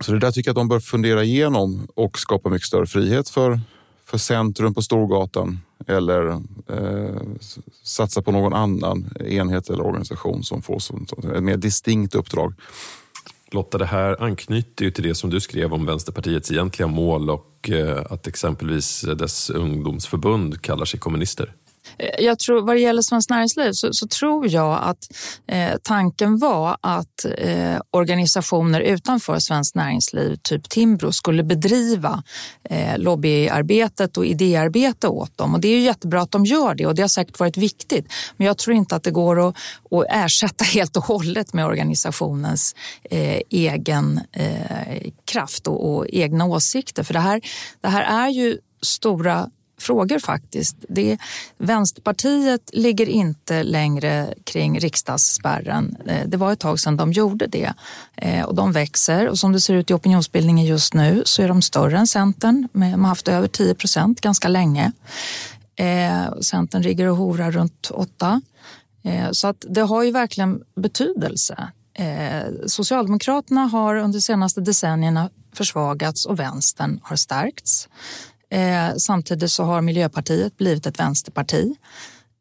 Så 0.00 0.12
det 0.12 0.18
där 0.18 0.30
tycker 0.30 0.48
jag 0.48 0.52
att 0.52 0.60
de 0.60 0.68
bör 0.68 0.80
fundera 0.80 1.24
igenom 1.24 1.88
och 1.94 2.18
skapa 2.18 2.48
mycket 2.48 2.68
större 2.68 2.86
frihet 2.86 3.28
för 3.28 3.60
för 4.06 4.18
centrum 4.18 4.74
på 4.74 4.82
Storgatan 4.82 5.60
eller 5.86 6.26
eh, 6.68 7.20
satsa 7.82 8.22
på 8.22 8.32
någon 8.32 8.52
annan 8.52 9.08
enhet 9.24 9.70
eller 9.70 9.86
organisation 9.86 10.42
som 10.42 10.62
får 10.62 10.78
som, 10.78 11.06
ett 11.34 11.42
mer 11.42 11.56
distinkt 11.56 12.14
uppdrag. 12.14 12.54
Lotta, 13.56 13.78
det 13.78 13.86
här 13.86 14.22
anknyter 14.22 14.84
ju 14.84 14.90
till 14.90 15.04
det 15.04 15.14
som 15.14 15.30
du 15.30 15.40
skrev 15.40 15.72
om 15.72 15.86
Vänsterpartiets 15.86 16.52
egentliga 16.52 16.86
mål 16.86 17.30
och 17.30 17.70
eh, 17.70 18.06
att 18.10 18.26
exempelvis 18.26 19.00
dess 19.00 19.50
ungdomsförbund 19.50 20.62
kallar 20.62 20.84
sig 20.84 21.00
kommunister. 21.00 21.52
Eh, 21.98 22.24
jag 22.24 22.38
tror, 22.38 22.62
vad 22.62 22.76
det 22.76 22.80
gäller 22.80 23.02
Svenskt 23.02 23.30
Näringsliv 23.30 23.72
så, 23.72 23.88
så 23.92 24.06
tror 24.06 24.48
jag 24.48 24.78
att 24.82 25.08
eh, 25.46 25.74
tanken 25.82 26.38
var 26.38 26.76
att 26.80 27.24
eh, 27.38 27.80
organisationer 27.90 28.80
utanför 28.80 29.38
Svenskt 29.38 29.74
Näringsliv, 29.74 30.36
typ 30.42 30.68
Timbro, 30.68 31.12
skulle 31.12 31.42
bedriva 31.42 32.22
eh, 32.70 32.98
lobbyarbetet 32.98 34.16
och 34.16 34.26
idéarbete 34.26 35.08
åt 35.08 35.38
dem. 35.38 35.54
Och 35.54 35.60
det 35.60 35.68
är 35.68 35.76
ju 35.76 35.82
jättebra 35.82 36.20
att 36.20 36.30
de 36.30 36.44
gör 36.44 36.74
det 36.74 36.86
och 36.86 36.94
det 36.94 37.02
har 37.02 37.08
säkert 37.08 37.40
varit 37.40 37.56
viktigt. 37.56 38.12
Men 38.36 38.46
jag 38.46 38.58
tror 38.58 38.76
inte 38.76 38.96
att 38.96 39.02
det 39.02 39.10
går 39.10 39.48
att, 39.48 39.56
att 39.90 40.04
ersätta 40.10 40.64
helt 40.74 40.96
och 40.96 41.04
hållet 41.04 41.52
med 41.52 41.66
organisationens 41.66 42.74
eh, 43.10 43.40
egen 43.50 44.20
eh, 44.32 45.10
kraft 45.24 45.66
och, 45.66 45.96
och 45.96 46.06
egna 46.08 46.44
åsikter. 46.44 47.02
För 47.02 47.14
det 47.14 47.20
här, 47.20 47.40
det 47.80 47.88
här 47.88 48.26
är 48.26 48.28
ju 48.28 48.58
stora 48.82 49.50
frågor 49.78 50.18
faktiskt. 50.18 50.76
Det, 50.88 51.18
Vänsterpartiet 51.58 52.70
ligger 52.72 53.08
inte 53.08 53.62
längre 53.62 54.34
kring 54.44 54.80
riksdagsspärren. 54.80 55.96
Eh, 56.06 56.28
det 56.28 56.36
var 56.36 56.52
ett 56.52 56.60
tag 56.60 56.80
sedan 56.80 56.96
de 56.96 57.12
gjorde 57.12 57.46
det 57.46 57.72
eh, 58.16 58.44
och 58.44 58.54
de 58.54 58.72
växer 58.72 59.28
och 59.28 59.38
som 59.38 59.52
det 59.52 59.60
ser 59.60 59.74
ut 59.74 59.90
i 59.90 59.94
opinionsbildningen 59.94 60.66
just 60.66 60.94
nu 60.94 61.22
så 61.26 61.42
är 61.42 61.48
de 61.48 61.62
större 61.62 61.98
än 61.98 62.06
Centern. 62.06 62.68
De 62.72 62.80
har 62.82 63.08
haft 63.08 63.28
över 63.28 63.48
10 63.48 63.74
procent 63.74 64.20
ganska 64.20 64.48
länge. 64.48 64.92
Eh, 65.76 66.40
Centern 66.40 66.82
ligger 66.82 67.06
och 67.06 67.16
horar 67.16 67.50
runt 67.50 67.90
8. 67.90 68.40
Så 69.32 69.48
att 69.48 69.64
det 69.68 69.80
har 69.80 70.02
ju 70.02 70.10
verkligen 70.10 70.62
betydelse. 70.76 71.68
Socialdemokraterna 72.66 73.60
har 73.60 73.96
under 73.96 74.18
de 74.18 74.22
senaste 74.22 74.60
decennierna 74.60 75.30
försvagats 75.56 76.26
och 76.26 76.38
vänstern 76.40 77.00
har 77.02 77.16
stärkts. 77.16 77.88
Eh, 78.50 78.94
samtidigt 78.96 79.50
så 79.50 79.64
har 79.64 79.80
Miljöpartiet 79.80 80.56
blivit 80.56 80.86
ett 80.86 81.00
vänsterparti. 81.00 81.76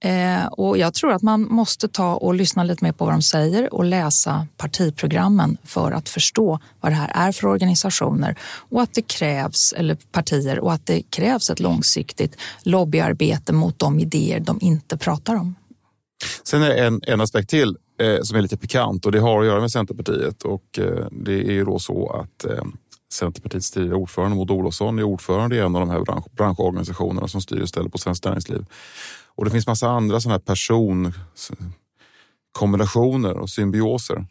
Eh, 0.04 0.46
och 0.46 0.78
jag 0.78 0.94
tror 0.94 1.12
att 1.12 1.22
man 1.22 1.42
måste 1.42 1.88
ta 1.88 2.16
och 2.16 2.34
lyssna 2.34 2.64
lite 2.64 2.84
mer 2.84 2.92
på 2.92 3.06
vad 3.06 3.14
de 3.14 3.22
säger 3.22 3.74
och 3.74 3.86
läsa 3.86 4.48
partiprogrammen 4.58 5.58
för 5.64 5.92
att 5.92 6.10
förstå 6.10 6.60
vad 6.82 6.92
det 6.92 6.96
här 6.96 7.12
är 7.28 7.32
för 7.32 7.48
organisationer 7.48 8.36
och 8.70 8.82
att 8.82 8.94
det 8.94 9.02
krävs, 9.02 9.74
eller 9.74 9.98
partier, 10.12 10.60
och 10.60 10.74
att 10.74 10.86
det 10.86 11.02
krävs 11.02 11.50
ett 11.50 11.60
långsiktigt 11.60 12.38
lobbyarbete 12.64 13.54
mot 13.54 13.80
de 13.80 14.00
idéer 14.00 14.40
de 14.40 14.58
inte 14.62 14.98
pratar 14.98 15.36
om. 15.36 15.56
Sen 16.44 16.64
är 16.64 16.70
det 16.70 16.86
en, 16.86 17.02
en 17.08 17.22
aspekt 17.22 17.50
till 17.50 17.78
eh, 18.02 18.22
som 18.22 18.38
är 18.38 18.42
lite 18.42 18.58
pikant 18.58 19.06
och 19.06 19.12
det 19.12 19.20
har 19.20 19.42
att 19.42 19.48
göra 19.48 19.62
med 19.62 19.72
Centerpartiet 19.72 20.44
och 20.44 20.80
eh, 20.80 21.08
det 21.12 21.34
är 21.34 21.52
ju 21.52 21.66
då 21.66 21.80
så 21.80 22.10
att 22.10 22.46
eh, 22.46 22.64
Centerpartiet 23.16 23.46
Centerpartiets 23.46 23.72
tidigare 23.72 23.96
ordförande 23.96 24.36
Maud 24.36 24.52
Olofsson 24.52 25.00
är 25.00 25.04
ordförande 25.04 25.56
i 25.56 25.60
en 25.60 25.76
av 25.76 25.82
de 25.82 25.90
här 25.90 26.02
bransch, 26.02 26.26
branschorganisationerna 26.32 27.28
som 27.28 27.42
styr 27.42 27.62
och 27.62 27.70
ställer 27.70 27.90
på 27.90 27.98
Svenskt 27.98 28.26
Näringsliv. 28.26 28.66
Och 29.36 29.46
det 29.46 29.52
finns 29.52 29.68
massa 29.68 29.90
andra 29.90 30.20
sådana 30.20 30.34
här 30.34 30.40
personkombinationer 32.54 33.38
och 33.38 33.50
symbioser 33.50 34.26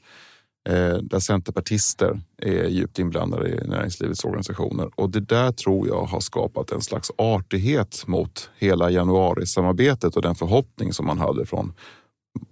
eh, 0.69 0.97
där 0.97 1.21
centerpartister 1.21 2.21
är 2.43 2.69
djupt 2.69 2.99
inblandade 2.99 3.49
i 3.49 3.69
näringslivets 3.69 4.25
organisationer. 4.25 4.91
Och 4.95 5.11
det 5.11 5.21
där 5.21 5.53
tror 5.53 5.89
jag 5.89 6.05
har 6.05 6.21
skapat 6.21 6.71
en 6.71 6.83
slags 6.83 7.11
artighet 7.19 8.07
mot 8.07 8.51
hela 8.59 8.91
januarisamarbetet 8.91 10.17
och 10.17 10.23
den 10.23 10.35
förhoppning 10.35 10.93
som 10.93 11.07
man 11.07 11.19
hade 11.19 11.47
från 11.47 11.73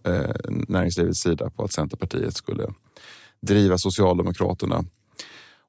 eh, 0.06 0.30
näringslivets 0.68 1.20
sida 1.20 1.50
på 1.50 1.64
att 1.64 1.72
Centerpartiet 1.72 2.36
skulle 2.36 2.66
driva 3.40 3.78
Socialdemokraterna 3.78 4.84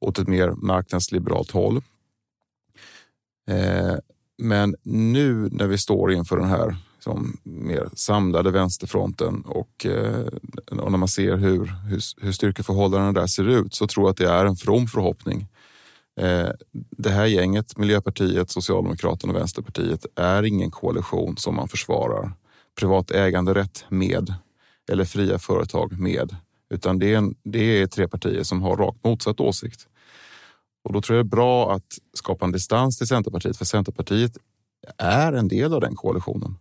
åt 0.04 0.20
ett 0.20 0.28
mer 0.28 0.50
marknadsliberalt 0.50 1.52
håll. 1.52 1.82
Eh, 3.50 3.96
men 4.38 4.76
nu 4.84 5.50
när 5.52 5.68
vi 5.68 5.78
står 5.78 6.12
inför 6.12 6.38
den 6.38 6.50
här 6.50 6.76
som 7.00 7.38
mer 7.44 7.90
samlade 7.94 8.52
vänsterfronten 8.52 9.42
och, 9.42 9.86
eh, 9.86 10.28
och 10.72 10.92
när 10.92 10.98
man 10.98 11.08
ser 11.08 11.36
hur, 11.36 11.66
hur, 11.66 12.02
hur 12.26 12.32
styrkeförhållandena 12.32 13.12
där 13.12 13.28
ser 13.28 13.48
ut 13.48 13.74
så 13.74 13.88
tror 13.88 14.06
jag 14.06 14.12
att 14.12 14.18
det 14.18 14.30
är 14.30 14.46
en 14.46 14.56
from 14.56 14.88
förhoppning. 14.88 15.48
Eh, 16.20 16.50
det 16.98 17.10
här 17.10 17.26
gänget, 17.26 17.78
Miljöpartiet, 17.78 18.50
Socialdemokraterna 18.50 19.34
och 19.34 19.40
Vänsterpartiet, 19.40 20.06
är 20.16 20.44
ingen 20.44 20.72
koalition 20.72 21.38
som 21.38 21.56
man 21.56 21.68
försvarar 21.68 22.32
privat 22.80 23.12
äganderätt 23.12 23.86
med 23.90 24.34
eller 24.92 25.06
fria 25.06 25.40
företag 25.40 26.00
med, 26.00 26.36
utan 26.70 27.00
det 27.00 27.14
är, 27.14 27.18
en, 27.18 27.36
det 27.44 27.82
är 27.82 27.88
tre 27.88 28.08
partier 28.08 28.44
som 28.44 28.62
har 28.62 28.78
rakt 28.78 29.04
motsatt 29.04 29.40
åsikt. 29.40 29.88
Och 30.84 30.94
då 30.94 31.02
tror 31.02 31.18
jag 31.18 31.26
det 31.26 31.28
är 31.28 31.36
bra 31.36 31.74
att 31.74 31.98
skapa 32.14 32.46
en 32.46 32.52
distans 32.52 32.98
till 32.98 33.08
Centerpartiet, 33.08 33.58
för 33.58 33.66
Centerpartiet 33.66 34.38
är 34.98 35.34
en 35.34 35.48
del 35.48 35.74
av 35.74 35.82
den 35.82 35.96
koalitionen. 35.96 36.58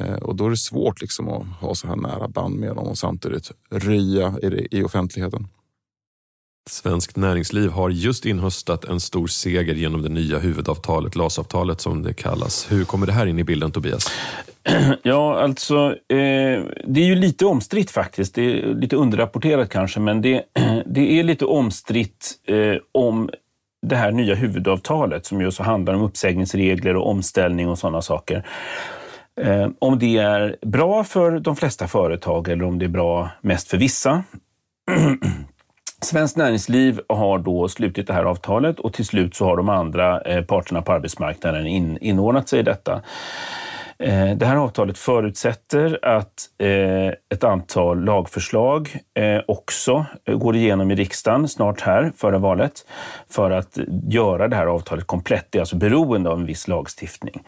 Eh, 0.00 0.14
och 0.14 0.36
då 0.36 0.46
är 0.46 0.50
det 0.50 0.56
svårt 0.56 1.00
liksom 1.00 1.28
att 1.28 1.46
ha 1.46 1.74
så 1.74 1.86
här 1.86 1.96
nära 1.96 2.28
band 2.28 2.56
med 2.56 2.76
dem 2.76 2.86
och 2.86 2.98
samtidigt 2.98 3.52
rya 3.70 4.38
i, 4.42 4.68
i 4.70 4.84
offentligheten. 4.84 5.48
Svenskt 6.70 7.16
Näringsliv 7.16 7.70
har 7.70 7.90
just 7.90 8.26
inhöstat 8.26 8.84
en 8.84 9.00
stor 9.00 9.26
seger 9.26 9.74
genom 9.74 10.02
det 10.02 10.08
nya 10.08 10.38
huvudavtalet, 10.38 11.16
LAS-avtalet 11.16 11.80
som 11.80 12.02
det 12.02 12.14
kallas. 12.14 12.72
Hur 12.72 12.84
kommer 12.84 13.06
det 13.06 13.12
här 13.12 13.26
in 13.26 13.38
i 13.38 13.44
bilden, 13.44 13.72
Tobias? 13.72 14.06
Ja, 15.02 15.40
alltså, 15.40 15.88
eh, 16.08 16.64
det 16.84 17.00
är 17.00 17.06
ju 17.06 17.14
lite 17.14 17.46
omstritt 17.46 17.90
faktiskt. 17.90 18.34
Det 18.34 18.42
är 18.42 18.74
lite 18.74 18.96
underrapporterat 18.96 19.70
kanske, 19.70 20.00
men 20.00 20.22
det, 20.22 20.44
det 20.86 21.18
är 21.18 21.22
lite 21.22 21.44
omstritt 21.44 22.32
eh, 22.46 22.76
om 22.92 23.30
det 23.86 23.96
här 23.96 24.12
nya 24.12 24.34
huvudavtalet 24.34 25.26
som 25.26 25.40
just 25.40 25.58
handlar 25.58 25.94
om 25.94 26.02
uppsägningsregler 26.02 26.96
och 26.96 27.10
omställning 27.10 27.68
och 27.68 27.78
sådana 27.78 28.02
saker. 28.02 28.46
Eh, 29.40 29.68
om 29.78 29.98
det 29.98 30.16
är 30.16 30.56
bra 30.62 31.04
för 31.04 31.38
de 31.38 31.56
flesta 31.56 31.88
företag 31.88 32.48
eller 32.48 32.64
om 32.64 32.78
det 32.78 32.84
är 32.84 32.88
bra 32.88 33.30
mest 33.40 33.68
för 33.68 33.76
vissa. 33.76 34.24
Svenskt 36.02 36.36
Näringsliv 36.36 37.00
har 37.08 37.38
då 37.38 37.68
slutit 37.68 38.06
det 38.06 38.12
här 38.12 38.24
avtalet 38.24 38.80
och 38.80 38.92
till 38.92 39.06
slut 39.06 39.34
så 39.34 39.44
har 39.44 39.56
de 39.56 39.68
andra 39.68 40.20
eh, 40.20 40.44
parterna 40.44 40.82
på 40.82 40.92
arbetsmarknaden 40.92 41.66
in, 41.66 41.98
inordnat 42.00 42.48
sig 42.48 42.60
i 42.60 42.62
detta. 42.62 43.02
Eh, 43.98 44.30
det 44.36 44.46
här 44.46 44.56
avtalet 44.56 44.98
förutsätter 44.98 45.98
att 46.02 46.32
eh, 46.58 47.08
ett 47.34 47.44
antal 47.44 48.04
lagförslag 48.04 48.96
också 49.46 50.06
går 50.26 50.56
igenom 50.56 50.90
i 50.90 50.94
riksdagen 50.94 51.48
snart 51.48 51.80
här 51.80 52.12
före 52.16 52.38
valet 52.38 52.86
för 53.30 53.50
att 53.50 53.78
göra 54.08 54.48
det 54.48 54.56
här 54.56 54.66
avtalet 54.66 55.06
komplett. 55.06 55.46
Det 55.50 55.58
är 55.58 55.60
alltså 55.60 55.76
beroende 55.76 56.30
av 56.30 56.38
en 56.38 56.46
viss 56.46 56.68
lagstiftning. 56.68 57.42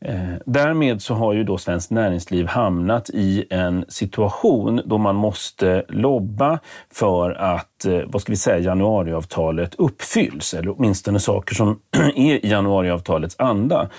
Eh, 0.00 0.34
därmed 0.46 1.02
så 1.02 1.14
har 1.14 1.32
ju 1.32 1.44
då 1.44 1.58
Svenskt 1.58 1.90
Näringsliv 1.90 2.46
hamnat 2.46 3.10
i 3.10 3.44
en 3.50 3.84
situation 3.88 4.82
då 4.84 4.98
man 4.98 5.16
måste 5.16 5.84
lobba 5.88 6.58
för 6.92 7.30
att, 7.30 7.84
eh, 7.84 8.00
vad 8.06 8.22
ska 8.22 8.32
vi 8.32 8.36
säga, 8.36 8.58
januariavtalet 8.58 9.74
uppfylls, 9.74 10.54
eller 10.54 10.74
åtminstone 10.78 11.20
saker 11.20 11.54
som 11.54 11.80
är 12.16 12.46
i 12.46 12.48
januariavtalets 12.48 13.36
anda. 13.38 13.90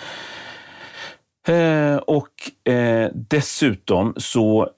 Eh, 1.47 1.95
och 1.95 2.71
eh, 2.73 3.09
dessutom 3.13 4.13
så 4.17 4.69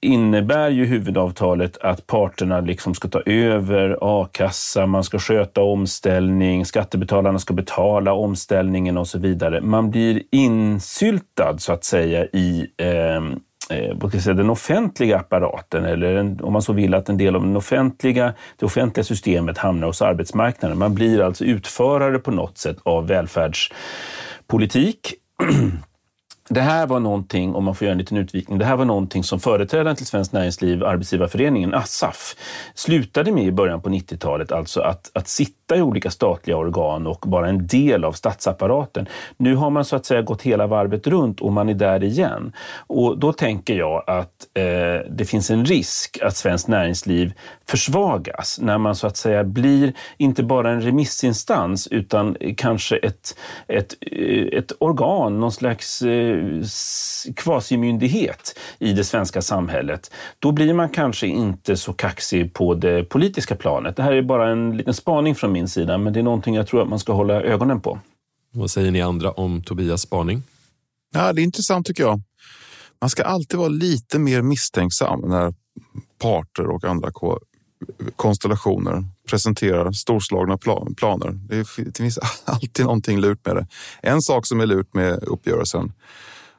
innebär 0.00 0.70
ju 0.70 0.84
huvudavtalet 0.84 1.78
att 1.78 2.06
parterna 2.06 2.60
liksom 2.60 2.94
ska 2.94 3.08
ta 3.08 3.22
över 3.26 3.98
a-kassa, 4.00 4.86
man 4.86 5.04
ska 5.04 5.18
sköta 5.18 5.62
omställning, 5.62 6.64
skattebetalarna 6.64 7.38
ska 7.38 7.54
betala 7.54 8.12
omställningen 8.12 8.98
och 8.98 9.08
så 9.08 9.18
vidare. 9.18 9.60
Man 9.60 9.90
blir 9.90 10.22
insyltad 10.30 11.58
så 11.58 11.72
att 11.72 11.84
säga 11.84 12.24
i 12.24 12.66
ehm, 12.76 13.40
eh, 13.70 13.94
vad 13.94 14.10
ska 14.10 14.16
jag 14.16 14.24
säga, 14.24 14.34
den 14.34 14.50
offentliga 14.50 15.18
apparaten 15.18 15.84
eller 15.84 16.14
en, 16.14 16.40
om 16.40 16.52
man 16.52 16.62
så 16.62 16.72
vill 16.72 16.94
att 16.94 17.08
en 17.08 17.18
del 17.18 17.36
av 17.36 17.42
den 17.42 17.56
offentliga, 17.56 18.34
det 18.56 18.66
offentliga 18.66 19.04
systemet 19.04 19.58
hamnar 19.58 19.86
hos 19.86 20.02
arbetsmarknaden. 20.02 20.78
Man 20.78 20.94
blir 20.94 21.22
alltså 21.22 21.44
utförare 21.44 22.18
på 22.18 22.30
något 22.30 22.58
sätt 22.58 22.76
av 22.82 23.06
välfärdspolitik 23.06 25.14
det 26.50 26.60
här 26.60 26.86
var 26.86 27.00
någonting, 27.00 27.54
om 27.54 27.64
man 27.64 27.74
får 27.74 27.84
göra 27.84 27.92
en 27.92 27.98
liten 27.98 28.16
utvikning, 28.16 28.58
det 28.58 28.64
här 28.64 28.76
var 28.76 28.84
någonting 28.84 29.24
som 29.24 29.40
företrädaren 29.40 29.96
till 29.96 30.06
Svenskt 30.06 30.32
Näringsliv, 30.32 30.84
Arbetsgivarföreningen, 30.84 31.74
ASSAF, 31.74 32.36
slutade 32.74 33.32
med 33.32 33.44
i 33.44 33.52
början 33.52 33.82
på 33.82 33.88
90-talet, 33.88 34.52
alltså 34.52 34.80
att, 34.80 35.10
att 35.14 35.28
sitta 35.28 35.76
i 35.76 35.82
olika 35.82 36.10
statliga 36.10 36.56
organ 36.56 37.06
och 37.06 37.26
vara 37.26 37.48
en 37.48 37.66
del 37.66 38.04
av 38.04 38.12
statsapparaten. 38.12 39.06
Nu 39.36 39.54
har 39.54 39.70
man 39.70 39.84
så 39.84 39.96
att 39.96 40.06
säga 40.06 40.22
gått 40.22 40.42
hela 40.42 40.66
varvet 40.66 41.06
runt 41.06 41.40
och 41.40 41.52
man 41.52 41.68
är 41.68 41.74
där 41.74 42.04
igen. 42.04 42.52
Och 42.86 43.18
då 43.18 43.32
tänker 43.32 43.74
jag 43.74 44.04
att 44.06 44.46
eh, 44.54 45.10
det 45.10 45.24
finns 45.28 45.50
en 45.50 45.64
risk 45.64 46.18
att 46.22 46.36
Svenskt 46.36 46.68
Näringsliv 46.68 47.32
försvagas 47.66 48.58
när 48.62 48.78
man 48.78 48.96
så 48.96 49.06
att 49.06 49.16
säga 49.16 49.44
blir 49.44 49.92
inte 50.16 50.42
bara 50.42 50.70
en 50.70 50.80
remissinstans 50.80 51.86
utan 51.86 52.36
kanske 52.56 52.96
ett, 52.96 53.38
ett, 53.68 53.94
eh, 54.00 54.58
ett 54.58 54.72
organ, 54.78 55.40
någon 55.40 55.52
slags 55.52 56.02
eh, 56.02 56.37
kvasimyndighet 57.36 58.58
i 58.78 58.92
det 58.92 59.04
svenska 59.04 59.42
samhället, 59.42 60.10
då 60.38 60.52
blir 60.52 60.74
man 60.74 60.88
kanske 60.88 61.26
inte 61.26 61.76
så 61.76 61.92
kaxig 61.92 62.54
på 62.54 62.74
det 62.74 63.04
politiska 63.04 63.56
planet. 63.56 63.96
Det 63.96 64.02
här 64.02 64.12
är 64.12 64.22
bara 64.22 64.50
en 64.50 64.76
liten 64.76 64.94
spaning 64.94 65.34
från 65.34 65.52
min 65.52 65.68
sida, 65.68 65.98
men 65.98 66.12
det 66.12 66.18
är 66.18 66.22
någonting 66.24 66.54
jag 66.54 66.66
tror 66.66 66.82
att 66.82 66.88
man 66.88 66.98
ska 66.98 67.12
hålla 67.12 67.42
ögonen 67.42 67.80
på. 67.80 67.98
Vad 68.52 68.70
säger 68.70 68.90
ni 68.90 69.02
andra 69.02 69.30
om 69.30 69.62
Tobias 69.62 70.02
spaning? 70.02 70.42
Ja, 71.14 71.32
det 71.32 71.40
är 71.40 71.44
intressant 71.44 71.86
tycker 71.86 72.02
jag. 72.02 72.20
Man 73.00 73.10
ska 73.10 73.22
alltid 73.22 73.58
vara 73.58 73.68
lite 73.68 74.18
mer 74.18 74.42
misstänksam 74.42 75.20
när 75.20 75.54
parter 76.22 76.66
och 76.70 76.84
andra 76.84 77.10
konstellationer 78.16 79.04
presenterar 79.28 79.92
storslagna 79.92 80.58
planer. 80.96 81.30
Det, 81.48 81.64
finns 81.96 82.18
alltid 82.44 82.84
någonting 82.84 83.20
lurt 83.20 83.46
med 83.46 83.56
det. 83.56 83.66
En 84.02 84.22
sak 84.22 84.46
som 84.46 84.60
är 84.60 84.66
lurt 84.66 84.94
med 84.94 85.24
uppgörelsen 85.24 85.92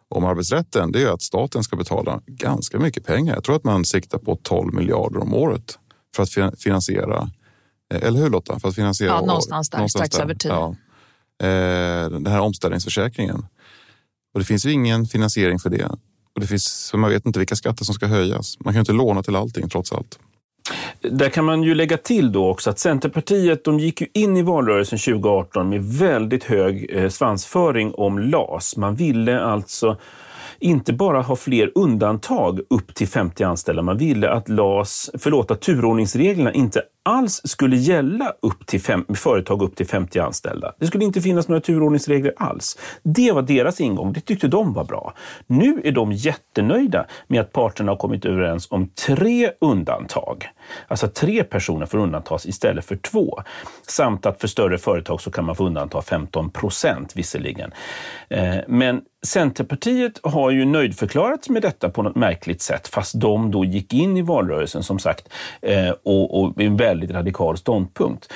om 0.09 0.25
arbetsrätten 0.25 0.91
det 0.91 1.03
är 1.03 1.13
att 1.13 1.21
staten 1.21 1.63
ska 1.63 1.75
betala 1.75 2.21
ganska 2.25 2.79
mycket 2.79 3.05
pengar. 3.05 3.33
Jag 3.33 3.43
tror 3.43 3.55
att 3.55 3.63
man 3.63 3.85
siktar 3.85 4.17
på 4.17 4.35
12 4.35 4.73
miljarder 4.73 5.19
om 5.19 5.33
året 5.33 5.79
för 6.15 6.23
att 6.23 6.59
finansiera, 6.61 7.29
eh, 7.93 8.03
eller 8.03 8.19
hur 8.19 8.29
Lotta? 8.29 8.59
För 8.59 8.69
att 8.69 8.75
finansiera 8.75 9.11
ja, 9.11 9.21
någonstans 9.21 9.69
där, 9.69 9.77
någonstans 9.77 10.07
strax 10.07 10.15
där. 10.15 10.23
över 10.23 10.35
tio. 10.35 10.51
Ja. 10.51 10.75
Eh, 11.47 12.09
den 12.09 12.27
här 12.27 12.39
omställningsförsäkringen. 12.39 13.45
Och 14.33 14.39
det 14.39 14.45
finns 14.45 14.65
ju 14.65 14.71
ingen 14.71 15.05
finansiering 15.05 15.59
för 15.59 15.69
det. 15.69 15.85
Och 16.35 16.41
det 16.41 16.47
finns, 16.47 16.91
man 16.93 17.09
vet 17.09 17.25
inte 17.25 17.39
vilka 17.39 17.55
skatter 17.55 17.85
som 17.85 17.95
ska 17.95 18.07
höjas. 18.07 18.57
Man 18.59 18.73
kan 18.73 18.79
inte 18.79 18.91
låna 18.93 19.23
till 19.23 19.35
allting 19.35 19.69
trots 19.69 19.91
allt. 19.91 20.19
Där 21.01 21.29
kan 21.29 21.45
man 21.45 21.63
ju 21.63 21.75
lägga 21.75 21.97
till 21.97 22.31
då 22.31 22.49
också 22.49 22.69
att 22.69 22.79
Centerpartiet 22.79 23.63
de 23.63 23.79
gick 23.79 24.01
ju 24.01 24.07
in 24.13 24.37
i 24.37 24.41
valrörelsen 24.41 24.99
2018 24.99 25.69
med 25.69 25.83
väldigt 25.83 26.43
hög 26.43 26.89
eh, 26.89 27.09
svansföring 27.09 27.93
om 27.93 28.19
LAS. 28.19 28.77
Man 28.77 28.95
ville 28.95 29.41
alltså 29.41 29.97
inte 30.59 30.93
bara 30.93 31.21
ha 31.21 31.35
fler 31.35 31.71
undantag 31.75 32.59
upp 32.69 32.95
till 32.95 33.07
50 33.07 33.43
anställda. 33.43 33.81
Man 33.81 33.97
ville 33.97 34.29
att 34.29 34.49
LAS, 34.49 35.09
förlåt, 35.19 35.51
att 35.51 35.61
turordningsreglerna 35.61 36.53
inte 36.53 36.81
alls 37.09 37.41
skulle 37.43 37.75
gälla 37.75 38.33
upp 38.41 38.67
till 38.67 38.81
fem, 38.81 39.05
företag 39.15 39.61
upp 39.61 39.75
till 39.75 39.87
50 39.87 40.19
anställda. 40.19 40.73
Det 40.79 40.87
skulle 40.87 41.05
inte 41.05 41.21
finnas 41.21 41.47
några 41.47 41.61
turordningsregler 41.61 42.33
alls. 42.37 42.77
Det 43.03 43.31
var 43.31 43.41
deras 43.41 43.81
ingång. 43.81 44.13
Det 44.13 44.21
tyckte 44.21 44.47
de 44.47 44.73
var 44.73 44.83
bra. 44.83 45.13
Nu 45.47 45.81
är 45.83 45.91
de 45.91 46.11
jättenöjda 46.11 47.05
med 47.27 47.41
att 47.41 47.51
parterna 47.51 47.91
har 47.91 47.97
kommit 47.97 48.25
överens 48.25 48.67
om 48.71 48.87
tre 48.87 49.51
undantag. 49.61 50.49
Alltså 50.87 51.07
tre 51.07 51.43
personer 51.43 51.85
får 51.85 51.97
undantas 51.97 52.45
istället 52.45 52.85
för 52.85 52.95
två. 52.95 53.39
Samt 53.87 54.25
att 54.25 54.41
för 54.41 54.47
större 54.47 54.77
företag 54.77 55.21
så 55.21 55.31
kan 55.31 55.45
man 55.45 55.55
få 55.55 55.65
undanta 55.65 56.01
15 56.01 56.49
procent 56.49 57.11
visserligen. 57.15 57.71
Eh, 58.29 58.55
men 58.67 59.01
Centerpartiet 59.25 60.19
har 60.23 60.51
ju 60.51 60.65
nöjdförklarats 60.65 61.49
med 61.49 61.61
detta 61.61 61.89
på 61.89 62.03
något 62.03 62.15
märkligt 62.15 62.61
sätt, 62.61 62.87
fast 62.87 63.19
de 63.21 63.51
då 63.51 63.65
gick 63.65 63.93
in 63.93 64.17
i 64.17 64.21
valrörelsen 64.21 64.83
som 64.83 64.99
sagt 64.99 65.29
eh, 65.61 65.89
och, 65.89 66.41
och 66.41 66.61
en 66.61 66.77
väldigt 66.77 66.98
väldigt 66.99 67.15
radikal 67.15 67.57
ståndpunkt. 67.57 68.33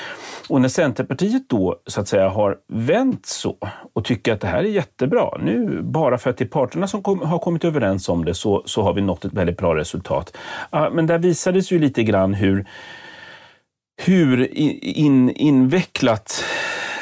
Och 0.49 0.61
när 0.61 0.69
Centerpartiet 0.69 1.49
då 1.49 1.75
så 1.87 2.01
att 2.01 2.07
säga 2.07 2.29
har 2.29 2.57
vänt 2.67 3.25
så 3.25 3.57
och 3.93 4.05
tycker 4.05 4.33
att 4.33 4.41
det 4.41 4.47
här 4.47 4.59
är 4.59 4.69
jättebra, 4.69 5.37
nu 5.41 5.81
bara 5.81 6.17
för 6.17 6.29
att 6.29 6.37
det 6.37 6.43
är 6.43 6.47
parterna 6.47 6.87
som 6.87 7.03
kom, 7.03 7.21
har 7.21 7.39
kommit 7.39 7.65
överens 7.65 8.09
om 8.09 8.25
det 8.25 8.33
så, 8.33 8.63
så 8.65 8.81
har 8.81 8.93
vi 8.93 9.01
nått 9.01 9.25
ett 9.25 9.33
väldigt 9.33 9.57
bra 9.57 9.75
resultat. 9.75 10.37
Men 10.91 11.07
där 11.07 11.17
visades 11.17 11.71
ju 11.71 11.79
lite 11.79 12.03
grann 12.03 12.33
hur 12.33 12.65
hur 14.05 14.57
in, 14.57 15.29
invecklat 15.29 16.43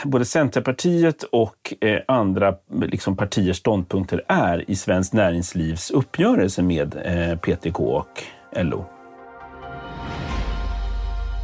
både 0.06 0.26
Centerpartiet 0.26 1.24
och 1.24 1.74
eh, 1.82 2.00
andra 2.08 2.56
liksom, 2.82 3.18
partiers 3.18 3.58
ståndpunkter 3.58 4.24
är 4.28 4.72
i 4.72 4.76
Svenskt 4.76 5.14
Näringslivs 5.14 5.92
uppgörelse 5.92 6.62
med 6.62 6.96
eh, 7.06 7.38
PTK 7.38 7.80
och 7.80 8.24
LO. 8.56 9.01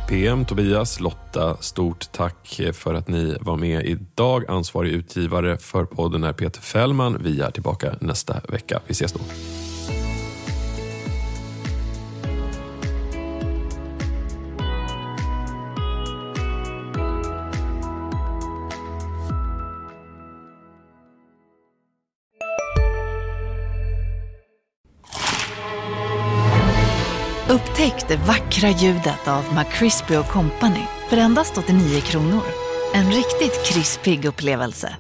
PM, 0.08 0.46
Tobias, 0.46 1.00
Lotta, 1.00 1.58
stort 1.60 2.12
tack 2.12 2.62
för 2.74 2.94
att 2.94 3.08
ni 3.08 3.38
var 3.42 3.58
med 3.58 3.86
idag. 3.86 4.50
Ansvarig 4.50 4.92
utgivare 4.92 5.58
för 5.58 5.86
podden 5.86 6.24
är 6.24 6.34
Peter 6.34 6.62
Fällman. 6.62 7.18
Vi 7.24 7.42
är 7.42 7.52
tillbaka 7.52 7.96
nästa 8.02 8.42
vecka. 8.50 8.82
Vi 8.88 8.92
ses 8.92 9.14
då. 9.14 9.20
Upptäck 27.50 28.08
det 28.08 28.16
vackra 28.16 28.70
ljudet 28.70 29.28
av 29.28 29.44
McCrispy 29.56 30.16
Company 30.32 30.84
för 31.10 31.18
endast 31.18 31.58
89 31.58 32.02
kronor. 32.02 32.42
En 32.94 33.12
riktigt 33.12 33.66
krispig 33.66 34.26
upplevelse. 34.26 34.96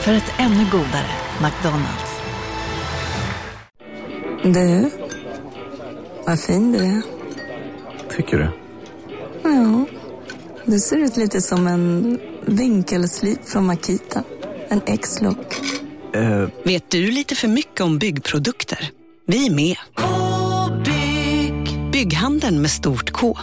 För 0.00 0.12
ett 0.12 0.32
ännu 0.38 0.66
godare 0.70 1.10
McDonalds. 1.42 2.20
Du, 4.42 4.90
vad 6.26 6.40
fin 6.40 6.72
du 6.72 6.78
är. 6.78 7.02
Tycker 8.16 8.38
du? 8.38 8.48
Ja, 9.42 9.84
det 10.64 10.78
ser 10.78 10.96
ut 10.96 11.16
lite 11.16 11.40
som 11.40 11.66
en 11.66 12.18
vinkelslip 12.46 13.48
från 13.48 13.66
Makita. 13.66 14.22
En 14.68 14.80
X-look. 14.86 15.60
Uh. 16.16 16.48
Vet 16.64 16.90
du 16.90 17.10
lite 17.10 17.34
för 17.34 17.48
mycket 17.48 17.80
om 17.80 17.98
byggprodukter? 17.98 18.90
Vi 19.26 19.46
är 19.46 19.50
med 19.50 19.76
e-handeln 22.24 22.60
med 22.60 22.70
stort 22.70 23.12
K. 23.12 23.36